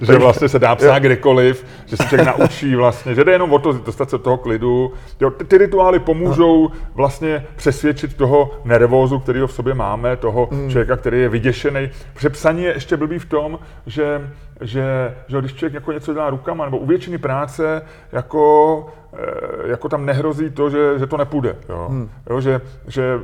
[0.00, 3.58] že vlastně se dá psát kdekoliv, že se člověk naučí vlastně, že jde jenom o
[3.58, 4.92] to dostat se do toho klidu.
[5.20, 10.48] Jo, ty, ty rituály pomůžou vlastně přesvědčit toho nervózu, který ho v sobě máme, toho
[10.50, 10.70] mm.
[10.70, 11.90] člověka, který je vyděšený.
[12.14, 14.30] Protože psaní je ještě blbý v tom, že
[14.62, 19.88] že, že když člověk jako něco dělá rukama, nebo u většiny práce, jako, eh, jako
[19.88, 21.56] tam nehrozí to, že, že to nepůjde.
[21.68, 21.86] Jo?
[21.90, 22.10] Hmm.
[22.30, 23.20] Jo, že, že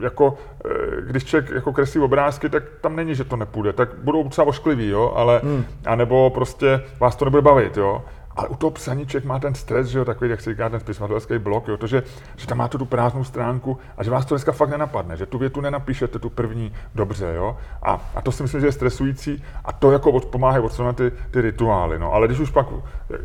[0.00, 0.68] jako, eh,
[1.06, 3.72] když člověk jako kreslí obrázky, tak tam není, že to nepůjde.
[3.72, 5.12] Tak budou třeba oškliví, jo?
[5.16, 5.64] ale, hmm.
[5.86, 7.76] anebo prostě vás to nebude bavit.
[7.76, 8.04] Jo?
[8.38, 10.80] Ale u toho psaní člověk má ten stres, že jo, takový, jak se říká, ten
[10.80, 12.02] spisovatelský blok, jo, to, že,
[12.36, 15.38] že tam máte tu prázdnou stránku a že vás to dneska fakt nenapadne, že tu
[15.38, 17.56] větu nenapíšete, tu první, dobře, jo.
[17.82, 21.12] A, a to si myslím, že je stresující a to jako od, pomáhá odstranit ty,
[21.30, 22.12] ty rituály, no.
[22.12, 22.66] Ale když už pak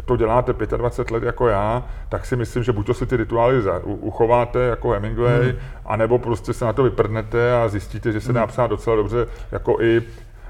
[0.06, 3.62] to děláte 25 let jako já, tak si myslím, že buď to si ty rituály
[3.62, 5.60] za, u, uchováte jako Hemingway, hmm.
[5.86, 8.50] anebo prostě se na to vyprdnete a zjistíte, že se dá hmm.
[8.50, 10.02] psát docela dobře jako i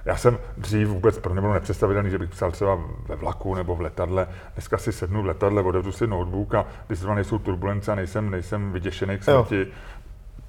[0.06, 3.76] já jsem dřív vůbec pro mě bylo nepředstavitelný, že bych psal třeba ve vlaku nebo
[3.76, 4.28] v letadle.
[4.54, 8.30] Dneska si sednu v letadle, otevřu si notebook a když zrovna nejsou turbulence a nejsem,
[8.30, 9.66] nejsem vyděšený k smrti, jo.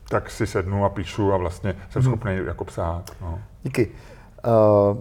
[0.08, 2.10] tak si sednu a píšu a vlastně jsem hmm.
[2.12, 3.10] schopný jako psát.
[3.20, 3.40] No.
[3.62, 3.90] Díky.
[4.46, 4.98] Uh,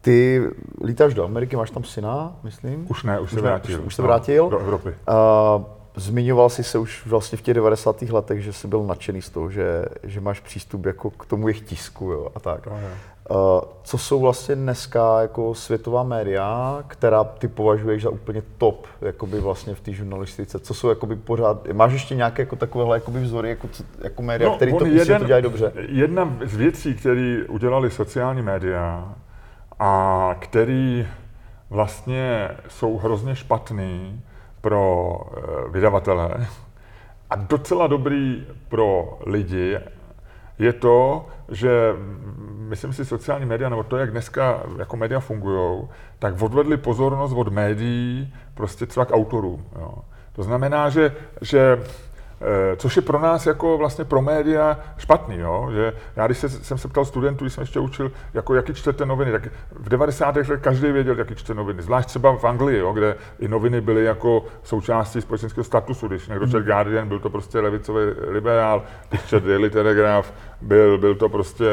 [0.00, 0.42] ty
[0.84, 2.86] lítáš do Ameriky, máš tam syna, myslím?
[2.90, 3.80] Už ne, už, už se vrátil.
[3.80, 4.44] Už, už se vrátil?
[4.44, 4.88] No, do Evropy.
[4.88, 5.64] Uh,
[5.96, 8.02] Zmiňoval jsi se už vlastně v těch 90.
[8.02, 11.60] letech, že jsi byl nadšený z toho, že, že máš přístup jako k tomu jejich
[11.60, 12.66] tisku jo, a tak.
[12.66, 12.78] No,
[13.30, 13.36] Uh,
[13.82, 19.74] co jsou vlastně dneska jako světová média, která ty považuješ za úplně top jakoby vlastně
[19.74, 20.58] v té žurnalistice?
[20.58, 23.68] Co jsou jakoby pořád, máš ještě nějaké jako takovéhle jakoby vzory jako,
[24.02, 25.72] jako média, no, které to, jeden, to dělají dobře?
[25.88, 29.14] Jedna z věcí, které udělali sociální média
[29.78, 31.06] a který
[31.70, 34.22] vlastně jsou hrozně špatný
[34.64, 36.46] pro eh, vydavatele
[37.30, 39.78] a docela dobrý pro lidi,
[40.58, 41.92] je to, že
[42.58, 45.88] myslím si sociální média, nebo to, jak dneska jako média fungují,
[46.18, 49.64] tak odvedli pozornost od médií prostě třeba k autorům.
[49.80, 49.94] Jo.
[50.32, 51.82] To znamená, že, že
[52.76, 55.68] což je pro nás jako vlastně pro média špatný, jo?
[55.72, 59.06] že já když se, jsem se ptal studentů, když jsem ještě učil, jako jaký čtete
[59.06, 60.36] noviny, tak v 90.
[60.36, 62.92] letech každý věděl, jaký čte noviny, zvlášť třeba v Anglii, jo?
[62.92, 67.60] kde i noviny byly jako součástí společenského statusu, když někdo četl Guardian, byl to prostě
[67.60, 71.64] levicový liberál, když četl Daily Telegraph, byl, byl to prostě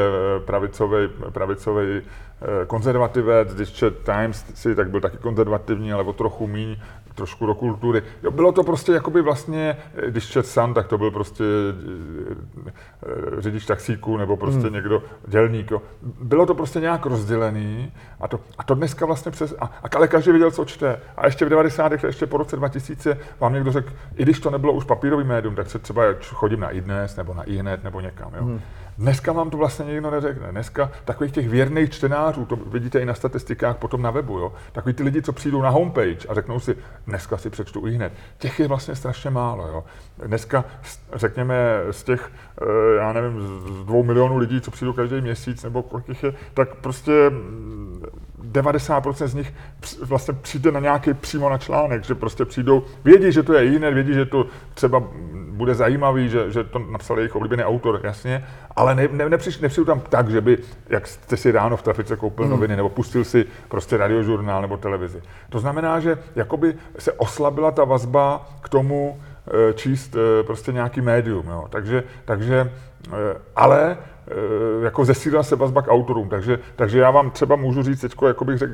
[0.44, 6.12] pravicový, eh, pravicový eh, konzervativec, když čet Times, si, tak byl taky konzervativní, ale o
[6.12, 6.76] trochu míň
[7.14, 8.02] trošku do kultury.
[8.22, 9.76] Jo, bylo to prostě jakoby vlastně,
[10.08, 12.74] když čet sam, tak to byl prostě eh,
[13.06, 14.72] eh, řidič taxíku nebo prostě hmm.
[14.72, 15.70] někdo dělník.
[15.70, 15.82] Jo.
[16.02, 19.54] Bylo to prostě nějak rozdělený a to, a to dneska vlastně přes...
[19.58, 21.00] A, a ale každý věděl, co čte.
[21.16, 21.92] A ještě v 90.
[22.04, 25.70] ještě po roce 2000 vám někdo řekl, i když to nebylo už papírový médium, tak
[25.70, 28.32] se třeba chodím na iDnes nebo na iHnet nebo někam.
[28.34, 28.44] Jo.
[28.44, 28.60] Hmm.
[28.98, 30.48] Dneska vám to vlastně nikdo neřekne.
[30.50, 34.52] Dneska takových těch věrných čtenářů, to vidíte i na statistikách potom na webu, jo?
[34.72, 36.76] takový ty lidi, co přijdou na homepage a řeknou si,
[37.06, 39.68] dneska si přečtu i hned, těch je vlastně strašně málo.
[39.68, 39.84] Jo?
[40.26, 40.64] Dneska,
[41.14, 41.56] řekněme,
[41.90, 42.32] z těch,
[42.62, 46.74] eh, já nevím, z dvou milionů lidí, co přijdou každý měsíc, nebo kolik je, tak
[46.74, 47.12] prostě
[48.52, 49.54] 90% z nich
[50.02, 53.90] vlastně přijde na nějaký přímo na článek, že prostě přijdou, vědí, že to je jiné,
[53.90, 55.02] vědí, že to třeba
[55.52, 58.44] bude zajímavý, že, že to napsal jejich oblíbený autor, jasně,
[58.76, 62.16] ale ne, ne, nepřiš, nepřijdu tam tak, že by, jak jste si ráno v trafice
[62.16, 62.54] koupil hmm.
[62.54, 65.22] noviny, nebo pustil si prostě radiožurnál nebo televizi.
[65.48, 71.00] To znamená, že jakoby se oslabila ta vazba k tomu, eh, číst eh, prostě nějaký
[71.00, 71.46] médium.
[71.48, 71.66] Jo.
[71.70, 72.72] Takže, takže
[73.06, 73.12] eh,
[73.56, 73.96] ale
[74.82, 76.28] jako zesílila se vazba k autorům.
[76.28, 78.72] Takže, takže já vám třeba můžu říct teď, jako bych řekl,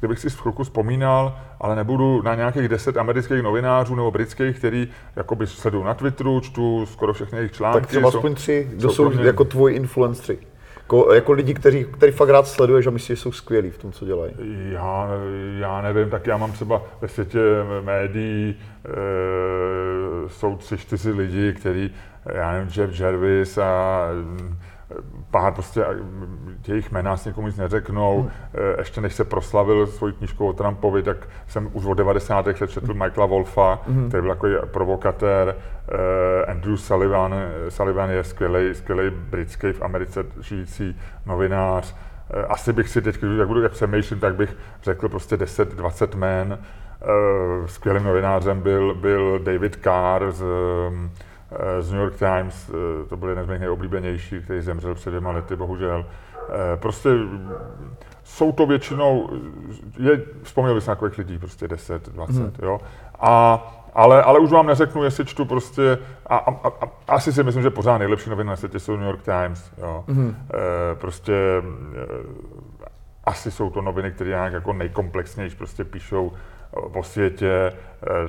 [0.00, 4.88] kdybych si v chvilku vzpomínal, ale nebudu na nějakých deset amerických novinářů nebo britských, který
[5.16, 7.80] jakoby sleduju na Twitteru, čtu skoro všechny jejich články.
[7.80, 10.38] Tak třeba aspoň tři, kdo jsou, jsou jako tvoji influenceri.
[10.76, 13.92] Jako, jako lidi, kteří, který fakt rád sleduješ a myslíš, že jsou skvělí v tom,
[13.92, 14.32] co dělají?
[14.70, 15.08] Já,
[15.58, 17.38] já nevím, tak já mám třeba ve světě
[17.80, 21.94] médií, e, jsou tři, čtyři lidi, kteří
[22.32, 24.06] já nevím, Jeff Jarvis a
[25.30, 25.84] pár prostě
[26.68, 28.20] jejich jména s někomu nic neřeknou.
[28.20, 28.30] Hmm.
[28.54, 31.16] Eh, ještě než se proslavil svojí knížkou o Trumpovi, tak
[31.46, 32.46] jsem už od 90.
[32.46, 33.02] let četl hmm.
[33.02, 34.08] Michaela Wolfa, hmm.
[34.08, 35.56] který byl takový provokatér.
[35.88, 37.34] Eh, Andrew Sullivan,
[37.68, 40.96] Sullivan je skvělý, skvělý britský v Americe žijící
[41.26, 41.96] novinář.
[42.30, 46.58] Eh, asi bych si teď, jak budu jak přemýšlím, tak bych řekl prostě 10-20 jmén.
[47.66, 50.44] Skvělým novinářem byl, byl David Carr z
[51.80, 55.30] z New York Times, eh, to byl jeden z mých nejoblíbenějších, který zemřel před dvěma
[55.30, 56.06] lety, bohužel.
[56.48, 57.10] Eh, prostě
[58.24, 59.30] jsou to většinou,
[59.98, 62.52] je, vzpomněl bych na takových lidí, prostě 10, 20, hmm.
[62.62, 62.80] jo.
[63.20, 67.42] A, ale, ale už vám neřeknu, jestli čtu prostě, a, a, a, a asi si
[67.42, 70.04] myslím, že pořád nejlepší noviny na světě jsou New York Times, jo.
[70.08, 70.36] Hmm.
[70.92, 71.62] E, prostě e,
[73.24, 76.32] asi jsou to noviny, které nějak jako nejkomplexnější prostě píšou
[76.72, 78.28] o světě, e,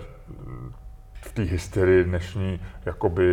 [1.25, 3.25] v té hysterii dnešní, jakoby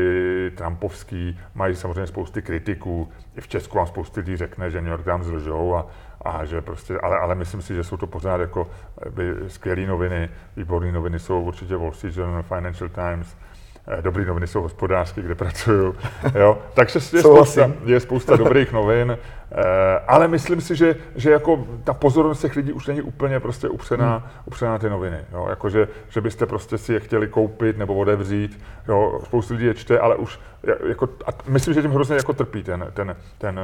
[0.55, 3.09] Trumpovský, mají samozřejmě spousty kritiků.
[3.36, 5.86] I v Česku vám spousty lidí řekne, že New York Times lžou a,
[6.22, 8.70] a že prostě, ale, ale myslím si, že jsou to pořád jako
[9.11, 13.52] by skvělé noviny, výborné noviny jsou určitě Wall Street Journal, Financial Times, Eh,
[14.01, 15.95] dobrý noviny jsou hospodářské, kde pracuju.
[16.35, 16.59] Jo?
[16.74, 19.18] Takže je spousta, je spousta dobrých novin,
[19.53, 19.64] eh,
[20.07, 24.16] ale myslím si, že, že jako ta pozornost těch lidí už není úplně prostě upřená,
[24.16, 24.28] hmm.
[24.45, 25.18] upřená ty noviny.
[25.33, 25.47] Jo?
[25.51, 28.61] Jako, že, že byste prostě si je chtěli koupit nebo odevřít.
[28.89, 29.20] Jo?
[29.24, 30.41] Spoustu lidí je čte, ale už
[30.89, 33.61] jako, a myslím, že tím hrozně jako trpí ten, ten, ten,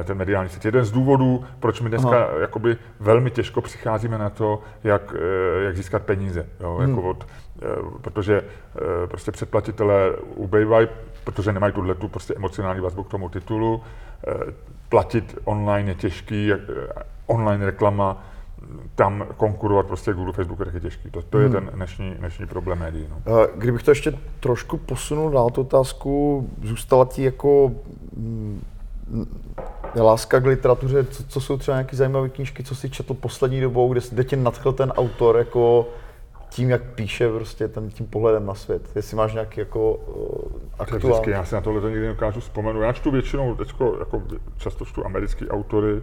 [0.00, 0.64] eh, ten mediální svět.
[0.64, 5.14] Jeden z důvodů, proč my dneska jakoby velmi těžko přicházíme na to, jak,
[5.64, 6.46] jak získat peníze.
[6.60, 6.78] Jo?
[6.80, 7.06] Jako hmm.
[7.06, 7.51] od, Eh,
[8.00, 10.88] protože eh, prostě předplatitelé ubejvají,
[11.24, 13.82] protože nemají tuhle tu prostě emocionální vazbu k tomu titulu.
[14.26, 14.52] Eh,
[14.88, 16.52] platit online je těžký,
[17.26, 18.24] online reklama,
[18.94, 21.10] tam konkurovat prostě Google, Facebook je taky těžký.
[21.10, 21.54] To, to je hmm.
[21.54, 23.06] ten dnešní, dnešní problém médií.
[23.10, 23.46] No.
[23.56, 27.72] Kdybych to ještě trošku posunul dál tu otázku, zůstala ti jako
[28.16, 28.62] mm,
[29.96, 33.92] láska k literatuře, co, co jsou třeba nějaké zajímavé knížky, co jsi četl poslední dobou,
[33.92, 35.88] kde, kde tě nadchl ten autor jako
[36.52, 38.82] tím, jak píše prostě ten, tím pohledem na svět.
[38.94, 41.08] Jestli máš nějaký jako uh, aktuální...
[41.08, 42.82] Vždycky, já si na tohle to nikdy nedokážu vzpomenout.
[42.82, 44.22] Já čtu většinou, teďko, jako
[44.56, 46.02] často čtu americký autory,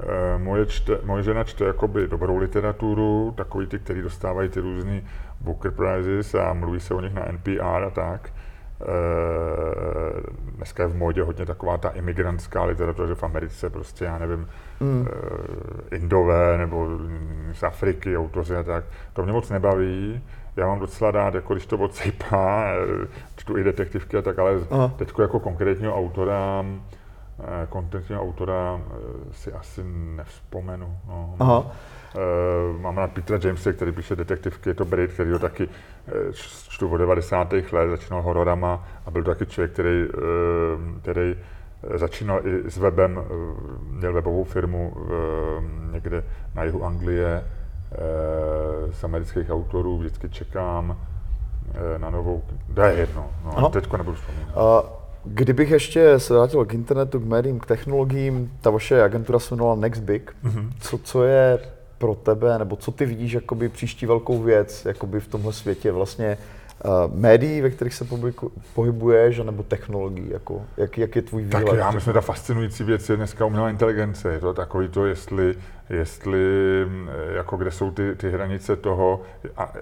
[0.00, 5.04] eh, Moje, čte, moje žena čte jakoby dobrou literaturu, takový ty, který dostávají ty různý
[5.40, 8.30] Booker Prizes a mluví se o nich na NPR a tak.
[8.84, 10.22] Eh,
[10.56, 14.48] dneska je v módě hodně taková ta imigrantská literatura, že v Americe prostě, já nevím,
[14.80, 15.06] mm.
[15.90, 16.88] Indové nebo
[17.52, 18.84] z Afriky, autoři a tak.
[19.12, 20.22] To mě moc nebaví.
[20.56, 23.06] Já mám docela rád, jako když to odsejpá, eh,
[23.36, 24.52] čtu i detektivky a tak, ale
[24.96, 26.64] teď jako konkrétního autora,
[27.68, 28.80] kontentního autora
[29.32, 29.80] si asi
[30.16, 30.96] nevzpomenu.
[31.08, 31.36] No.
[31.38, 31.70] Aha.
[32.14, 36.32] Uh, mám na Petra Jamese, který píše detektivky, je to Brit, který ho taky uh,
[36.68, 37.52] čtu od 90.
[37.52, 41.36] let, začínal hororama a byl to taky člověk, který, uh, který
[41.94, 43.20] začínal i s webem,
[43.90, 44.96] měl webovou firmu
[45.92, 47.44] někde na jihu Anglie,
[48.90, 50.96] z amerických autorů, vždycky čekám
[51.98, 52.42] na novou,
[52.74, 54.56] to je jedno, no, teďko nebudu vzpomínat.
[54.56, 54.90] Uh,
[55.24, 59.76] kdybych ještě se vrátil k internetu, k médiím, k technologiím, ta vaše agentura se jmenovala
[59.76, 60.34] Nextbig.
[60.44, 60.70] Mm-hmm.
[60.80, 61.58] Co, co je
[61.98, 66.38] pro tebe, nebo co ty vidíš jakoby příští velkou věc jakoby v tomhle světě vlastně
[66.84, 71.64] uh, médií, ve kterých se publiku, pohybuješ, nebo technologií, jako, jak, jak je tvůj výhled?
[71.64, 75.06] Tak já myslím, že ta fascinující věc je dneska umělá inteligence, je to takový to,
[75.06, 75.54] jestli,
[75.90, 76.42] jestli
[77.34, 79.22] jako kde jsou ty, ty hranice toho,
[79.56, 79.72] a,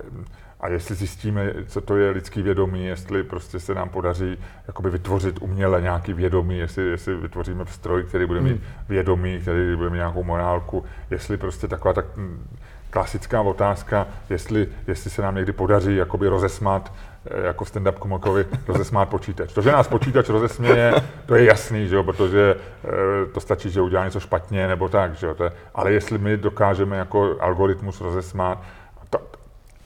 [0.63, 5.43] a jestli zjistíme, co to je lidský vědomí, jestli prostě se nám podaří jakoby vytvořit
[5.43, 8.61] uměle nějaký vědomí, jestli, jestli vytvoříme stroj, který bude mít hmm.
[8.89, 12.07] vědomí, který bude mít nějakou morálku, jestli prostě taková tak
[12.91, 16.93] klasická otázka, jestli, jestli se nám někdy podaří jakoby rozesmát
[17.27, 19.53] eh, jako stand-up komokovi rozesmát počítač.
[19.53, 20.95] To, že nás počítač rozesměje,
[21.27, 22.89] to je jasný, že jo, protože eh,
[23.33, 26.37] to stačí, že udělá něco špatně nebo tak, že jo, to je, ale jestli my
[26.37, 28.59] dokážeme jako algoritmus rozesmát,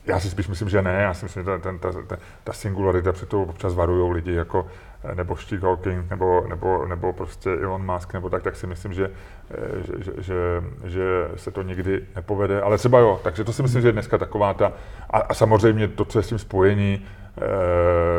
[0.07, 1.01] já si spíš myslím, že ne.
[1.01, 4.67] Já si myslím, že ten, ta, ta, ta singularita před tou občas varují lidi, jako
[5.13, 9.11] nebo Steve Hawking, nebo, nebo, nebo prostě Elon Musk, nebo tak, tak si myslím, že,
[9.85, 11.03] že, že, že, že
[11.35, 12.61] se to nikdy nepovede.
[12.61, 14.73] Ale třeba jo, takže to si myslím, že je dneska taková ta,
[15.09, 17.26] a, a samozřejmě to, co je s tím spojení, eh,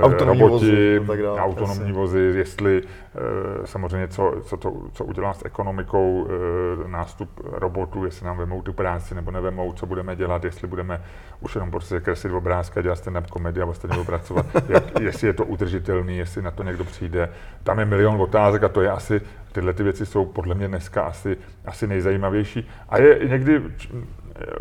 [0.03, 1.93] autonomní roboti, vozy, tak dále, autonomní jasně.
[1.93, 8.27] vozy, jestli eh, samozřejmě co, co, to, co udělá s ekonomikou eh, nástup robotů, jestli
[8.27, 11.03] nám vemou tu práci nebo nevemou, co budeme dělat, jestli budeme
[11.41, 15.33] už jenom prostě kreslit obrázky a dělat stand-up komedii a ostatně pracovat, jak, jestli je
[15.33, 17.31] to udržitelný, jestli na to někdo přijde.
[17.63, 19.21] Tam je milion otázek a to je asi,
[19.53, 22.69] tyhle ty věci jsou podle mě dneska asi, asi nejzajímavější.
[22.89, 23.63] A je někdy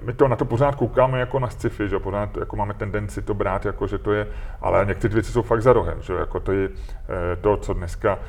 [0.01, 3.33] my to na to pořád koukáme jako na sci-fi, že pořád jako máme tendenci to
[3.33, 4.27] brát jako, že to je,
[4.61, 8.19] ale některé věci jsou fakt za rohem, že jako to je eh, to, co dneska,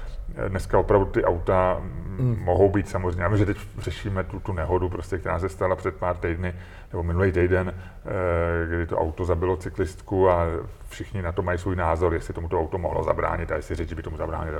[0.48, 1.80] dneska opravdu ty auta
[2.18, 2.38] mm.
[2.44, 3.22] mohou být samozřejmě.
[3.22, 6.54] Já že teď řešíme tu, tu nehodu, prostě, která se stala před pár týdny,
[6.92, 10.46] nebo minulý týden, eh, kdy to auto zabilo cyklistku a
[10.88, 13.94] všichni na to mají svůj názor, jestli tomu to auto mohlo zabránit a jestli řeči
[13.94, 14.54] by tomu zabránit.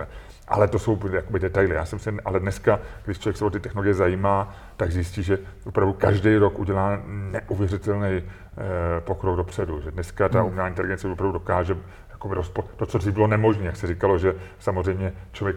[0.49, 1.75] Ale to jsou jakoby detaily.
[1.75, 5.39] Já jsem si, ale dneska, když člověk se o ty technologie zajímá, tak zjistí, že
[5.67, 9.81] opravdu každý rok udělá neuvěřitelný eh, pokrok dopředu.
[9.81, 10.49] Že dneska ta hmm.
[10.49, 11.77] umělá inteligence opravdu dokáže
[12.19, 15.57] jakoby rozpo, to, co dřív bylo nemožné, jak se říkalo, že samozřejmě člověk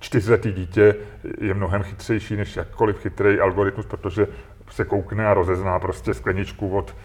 [0.00, 0.94] čtyřletý dítě
[1.40, 4.26] je mnohem chytřejší než jakkoliv chytrý algoritmus, protože
[4.70, 6.96] se koukne a rozezná prostě skleničku od,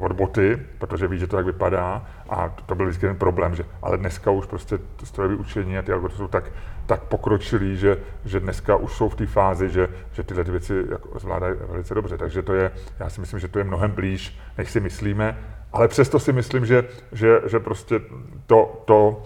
[0.00, 2.06] od boty, protože ví, že to tak vypadá.
[2.28, 5.82] A to, to byl vždycky ten problém, že, ale dneska už prostě strojové učení a
[5.82, 6.44] ty algoritmy jsou tak,
[6.86, 11.18] tak pokročilý, že, že dneska už jsou v té fázi, že, že tyhle věci jako
[11.18, 14.70] zvládají velice dobře, takže to je, já si myslím, že to je mnohem blíž, než
[14.70, 15.38] si myslíme,
[15.74, 18.00] ale přesto si myslím, že, že, že prostě
[18.46, 19.22] to, to,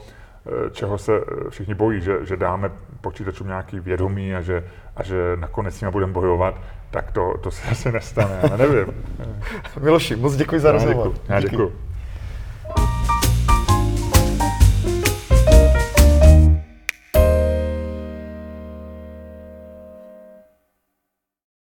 [0.49, 2.71] Eh, čeho se eh, všichni bojí, že, že dáme
[3.01, 4.65] počítačům nějaký vědomí a že,
[4.97, 8.87] a že nakonec s nimi budeme bojovat, tak to, to se asi nestane, ale nevím.
[9.81, 11.13] Miloši, moc děkuji za rozhovor.
[11.29, 11.73] Já děkuji.